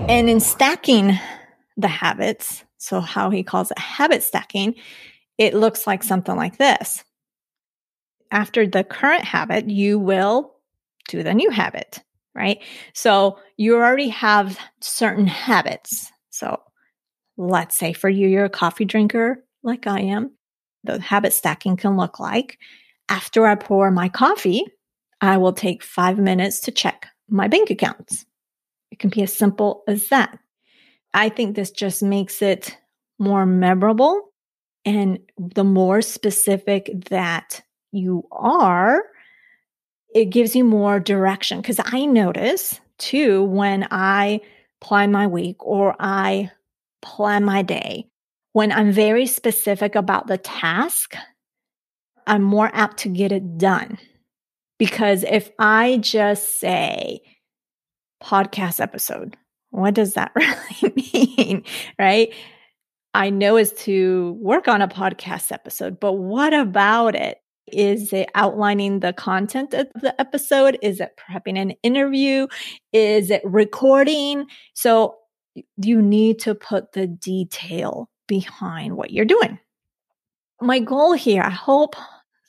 And 0.08 0.28
in 0.28 0.40
stacking 0.40 1.18
the 1.76 1.88
habits, 1.88 2.64
so 2.76 3.00
how 3.00 3.30
he 3.30 3.42
calls 3.42 3.70
it 3.70 3.78
habit 3.78 4.22
stacking, 4.22 4.74
it 5.38 5.54
looks 5.54 5.86
like 5.86 6.02
something 6.02 6.36
like 6.36 6.58
this. 6.58 7.04
After 8.30 8.66
the 8.66 8.84
current 8.84 9.24
habit, 9.24 9.70
you 9.70 9.98
will 9.98 10.54
do 11.08 11.22
the 11.22 11.34
new 11.34 11.50
habit 11.50 12.02
right? 12.34 12.58
So 12.94 13.38
you 13.56 13.76
already 13.76 14.08
have 14.08 14.58
certain 14.80 15.26
habits. 15.26 16.10
So 16.30 16.60
let's 17.36 17.76
say 17.76 17.92
for 17.92 18.08
you, 18.08 18.28
you're 18.28 18.44
a 18.46 18.50
coffee 18.50 18.84
drinker 18.84 19.44
like 19.62 19.86
I 19.86 20.00
am. 20.00 20.32
The 20.84 21.00
habit 21.00 21.32
stacking 21.32 21.76
can 21.76 21.96
look 21.96 22.18
like 22.18 22.58
after 23.08 23.46
I 23.46 23.54
pour 23.54 23.90
my 23.90 24.08
coffee, 24.08 24.64
I 25.20 25.36
will 25.36 25.52
take 25.52 25.82
five 25.82 26.18
minutes 26.18 26.60
to 26.60 26.70
check 26.70 27.06
my 27.28 27.46
bank 27.46 27.70
accounts. 27.70 28.24
It 28.90 28.98
can 28.98 29.10
be 29.10 29.22
as 29.22 29.32
simple 29.32 29.82
as 29.86 30.08
that. 30.08 30.38
I 31.14 31.28
think 31.28 31.54
this 31.54 31.70
just 31.70 32.02
makes 32.02 32.42
it 32.42 32.76
more 33.18 33.46
memorable. 33.46 34.32
And 34.84 35.20
the 35.38 35.62
more 35.62 36.02
specific 36.02 36.90
that 37.10 37.62
you 37.92 38.24
are, 38.32 39.02
it 40.14 40.26
gives 40.26 40.54
you 40.54 40.64
more 40.64 41.00
direction. 41.00 41.60
Because 41.60 41.80
I 41.84 42.06
notice 42.06 42.80
too 42.98 43.44
when 43.44 43.86
I 43.90 44.40
plan 44.80 45.12
my 45.12 45.26
week 45.26 45.56
or 45.64 45.96
I 45.98 46.50
plan 47.00 47.44
my 47.44 47.62
day, 47.62 48.06
when 48.52 48.72
I'm 48.72 48.92
very 48.92 49.26
specific 49.26 49.94
about 49.94 50.26
the 50.26 50.38
task, 50.38 51.14
I'm 52.26 52.42
more 52.42 52.70
apt 52.72 52.98
to 52.98 53.08
get 53.08 53.32
it 53.32 53.58
done. 53.58 53.98
Because 54.78 55.24
if 55.24 55.50
I 55.58 55.98
just 55.98 56.60
say 56.60 57.20
podcast 58.22 58.80
episode, 58.80 59.36
what 59.70 59.94
does 59.94 60.14
that 60.14 60.32
really 60.36 61.10
mean? 61.14 61.64
Right? 61.98 62.32
I 63.14 63.30
know 63.30 63.56
is 63.56 63.72
to 63.74 64.38
work 64.40 64.68
on 64.68 64.80
a 64.80 64.88
podcast 64.88 65.52
episode, 65.52 66.00
but 66.00 66.14
what 66.14 66.54
about 66.54 67.14
it? 67.14 67.41
Is 67.72 68.12
it 68.12 68.28
outlining 68.34 69.00
the 69.00 69.12
content 69.12 69.74
of 69.74 69.88
the 69.94 70.18
episode? 70.20 70.78
Is 70.82 71.00
it 71.00 71.18
prepping 71.18 71.58
an 71.58 71.70
interview? 71.82 72.46
Is 72.92 73.30
it 73.30 73.42
recording? 73.44 74.46
So 74.74 75.16
you 75.76 76.00
need 76.00 76.38
to 76.40 76.54
put 76.54 76.92
the 76.92 77.06
detail 77.06 78.08
behind 78.26 78.96
what 78.96 79.10
you're 79.10 79.24
doing. 79.24 79.58
My 80.60 80.78
goal 80.78 81.12
here, 81.12 81.42
I 81.42 81.50
hope 81.50 81.96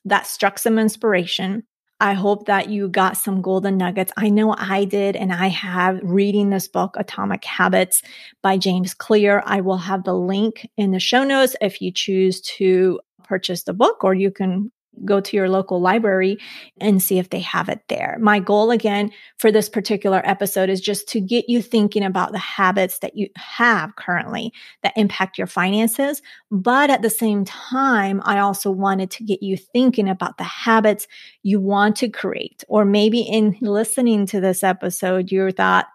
that 0.05 0.27
struck 0.27 0.59
some 0.59 0.77
inspiration. 0.77 1.63
I 1.99 2.13
hope 2.13 2.47
that 2.47 2.69
you 2.69 2.89
got 2.89 3.15
some 3.15 3.41
golden 3.41 3.77
nuggets. 3.77 4.11
I 4.17 4.29
know 4.29 4.53
I 4.57 4.83
did, 4.83 5.15
and 5.15 5.31
I 5.31 5.47
have 5.47 5.99
reading 6.03 6.49
this 6.49 6.67
book, 6.67 6.95
Atomic 6.97 7.45
Habits 7.45 8.01
by 8.41 8.57
James 8.57 8.93
Clear. 8.93 9.41
I 9.45 9.61
will 9.61 9.77
have 9.77 10.03
the 10.03 10.13
link 10.13 10.69
in 10.75 10.91
the 10.91 10.99
show 10.99 11.23
notes 11.23 11.55
if 11.61 11.81
you 11.81 11.91
choose 11.91 12.41
to 12.41 12.99
purchase 13.23 13.63
the 13.63 13.73
book, 13.73 14.03
or 14.03 14.13
you 14.13 14.31
can 14.31 14.71
go 15.05 15.19
to 15.19 15.35
your 15.35 15.49
local 15.49 15.81
library 15.81 16.37
and 16.79 17.01
see 17.01 17.19
if 17.19 17.29
they 17.29 17.39
have 17.39 17.69
it 17.69 17.81
there. 17.89 18.17
My 18.19 18.39
goal 18.39 18.71
again 18.71 19.11
for 19.37 19.51
this 19.51 19.69
particular 19.69 20.21
episode 20.25 20.69
is 20.69 20.81
just 20.81 21.07
to 21.09 21.19
get 21.19 21.49
you 21.49 21.61
thinking 21.61 22.03
about 22.03 22.31
the 22.31 22.37
habits 22.37 22.99
that 22.99 23.15
you 23.15 23.27
have 23.35 23.95
currently 23.95 24.53
that 24.83 24.93
impact 24.95 25.37
your 25.37 25.47
finances. 25.47 26.21
But 26.51 26.89
at 26.89 27.01
the 27.01 27.09
same 27.09 27.45
time, 27.45 28.21
I 28.23 28.39
also 28.39 28.71
wanted 28.71 29.11
to 29.11 29.23
get 29.23 29.43
you 29.43 29.57
thinking 29.57 30.09
about 30.09 30.37
the 30.37 30.43
habits 30.43 31.07
you 31.41 31.59
want 31.59 31.95
to 31.97 32.09
create. 32.09 32.63
Or 32.67 32.85
maybe 32.85 33.21
in 33.21 33.57
listening 33.61 34.25
to 34.27 34.39
this 34.39 34.63
episode, 34.63 35.31
you 35.31 35.51
thought, 35.51 35.87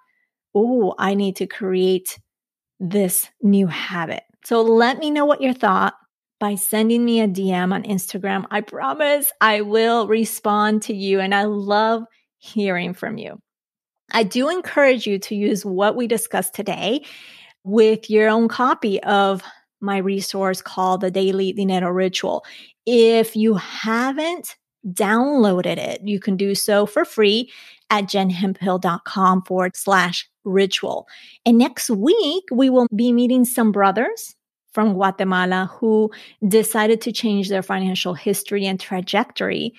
oh, 0.55 0.95
I 0.99 1.15
need 1.15 1.37
to 1.37 1.47
create 1.47 2.19
this 2.81 3.29
new 3.43 3.67
habit. 3.67 4.23
So 4.45 4.63
let 4.63 4.99
me 4.99 5.11
know 5.11 5.25
what 5.25 5.43
your 5.43 5.53
thought 5.53 5.95
by 6.41 6.55
sending 6.55 7.05
me 7.05 7.21
a 7.21 7.29
DM 7.29 7.73
on 7.73 7.83
Instagram. 7.83 8.45
I 8.51 8.61
promise 8.61 9.33
I 9.41 9.61
will 9.63 10.07
respond 10.07 10.83
to 10.83 10.95
you 10.95 11.21
and 11.21 11.35
I 11.35 11.45
love 11.45 12.05
hearing 12.39 12.95
from 12.95 13.19
you. 13.19 13.39
I 14.13 14.23
do 14.23 14.49
encourage 14.49 15.07
you 15.07 15.19
to 15.19 15.35
use 15.35 15.65
what 15.65 15.97
we 15.97 16.07
discussed 16.07 16.55
today 16.55 17.05
with 17.65 18.09
your 18.09 18.29
own 18.29 18.49
copy 18.49 19.03
of 19.03 19.43
my 19.81 19.99
resource 19.99 20.63
called 20.63 21.01
the 21.01 21.11
Daily 21.11 21.53
Dinero 21.53 21.91
Ritual. 21.91 22.45
If 22.87 23.37
you 23.37 23.55
haven't 23.55 24.57
downloaded 24.87 25.77
it, 25.77 26.01
you 26.05 26.21
can 26.21 26.37
do 26.37 26.55
so 26.55 26.87
for 26.87 27.05
free 27.05 27.53
at 27.91 28.05
jenhemphill.com 28.05 29.43
forward 29.43 29.77
slash 29.77 30.29
ritual. 30.45 31.07
And 31.45 31.59
next 31.59 31.91
week, 31.91 32.45
we 32.51 32.71
will 32.71 32.87
be 32.95 33.13
meeting 33.13 33.45
some 33.45 33.73
brothers 33.73 34.35
from 34.79 34.93
Guatemala 34.93 35.69
who 35.73 36.09
decided 36.47 37.01
to 37.01 37.11
change 37.11 37.49
their 37.49 37.65
financial 37.65 38.15
history 38.15 38.65
and 38.65 38.79
trajectory 38.79 39.75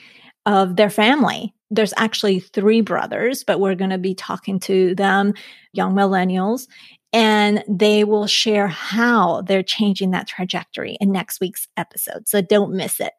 of 0.46 0.76
their 0.76 0.90
family. 0.90 1.54
There's 1.72 1.94
actually 1.96 2.42
three 2.42 2.82
brothers, 2.82 3.46
but 3.46 3.62
we're 3.62 3.76
going 3.76 3.92
to 3.92 3.98
be 3.98 4.14
talking 4.14 4.60
to 4.60 4.94
them, 4.96 5.36
young 5.72 5.94
millennials, 5.94 6.68
and 7.14 7.64
they 7.66 8.04
will 8.04 8.28
share 8.28 8.68
how 8.68 9.42
they're 9.44 9.64
changing 9.64 10.12
that 10.12 10.28
trajectory 10.28 10.98
in 11.00 11.14
next 11.14 11.40
week's 11.40 11.70
episode. 11.78 12.28
So 12.28 12.42
don't 12.42 12.74
miss 12.74 13.00
it. 13.00 13.14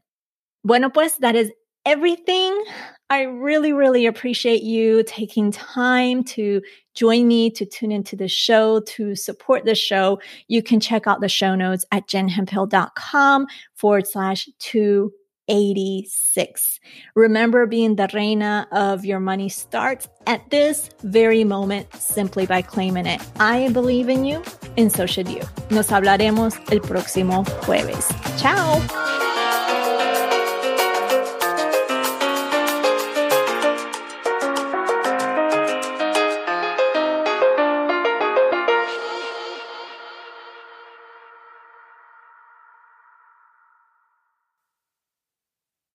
Bueno, 0.62 0.90
pues 0.90 1.16
that 1.20 1.34
is 1.34 1.50
everything. 1.86 2.62
I 3.08 3.22
really, 3.22 3.72
really 3.72 4.04
appreciate 4.04 4.62
you 4.62 5.02
taking 5.04 5.50
time 5.50 6.24
to 6.24 6.60
join 6.94 7.28
me 7.28 7.50
to 7.50 7.64
tune 7.64 7.92
into 7.92 8.16
the 8.16 8.28
show 8.28 8.80
to 8.80 9.14
support 9.14 9.64
the 9.64 9.74
show, 9.74 10.20
you 10.48 10.62
can 10.62 10.80
check 10.80 11.06
out 11.06 11.20
the 11.20 11.28
show 11.28 11.54
notes 11.54 11.84
at 11.92 12.06
jenhemphill.com 12.06 13.46
forward 13.74 14.06
slash 14.06 14.48
two 14.58 15.12
86. 15.50 16.80
Remember, 17.14 17.66
being 17.66 17.96
the 17.96 18.08
reina 18.14 18.68
of 18.70 19.04
your 19.04 19.20
money 19.20 19.48
starts 19.48 20.08
at 20.26 20.48
this 20.50 20.88
very 21.02 21.44
moment 21.44 21.92
simply 21.94 22.46
by 22.46 22.62
claiming 22.62 23.06
it. 23.06 23.20
I 23.40 23.68
believe 23.70 24.08
in 24.08 24.24
you, 24.24 24.42
and 24.78 24.92
so 24.92 25.06
should 25.06 25.28
you. 25.28 25.42
Nos 25.70 25.88
hablaremos 25.88 26.56
el 26.72 26.80
próximo 26.80 27.44
jueves. 27.64 28.06
Ciao. 28.40 29.19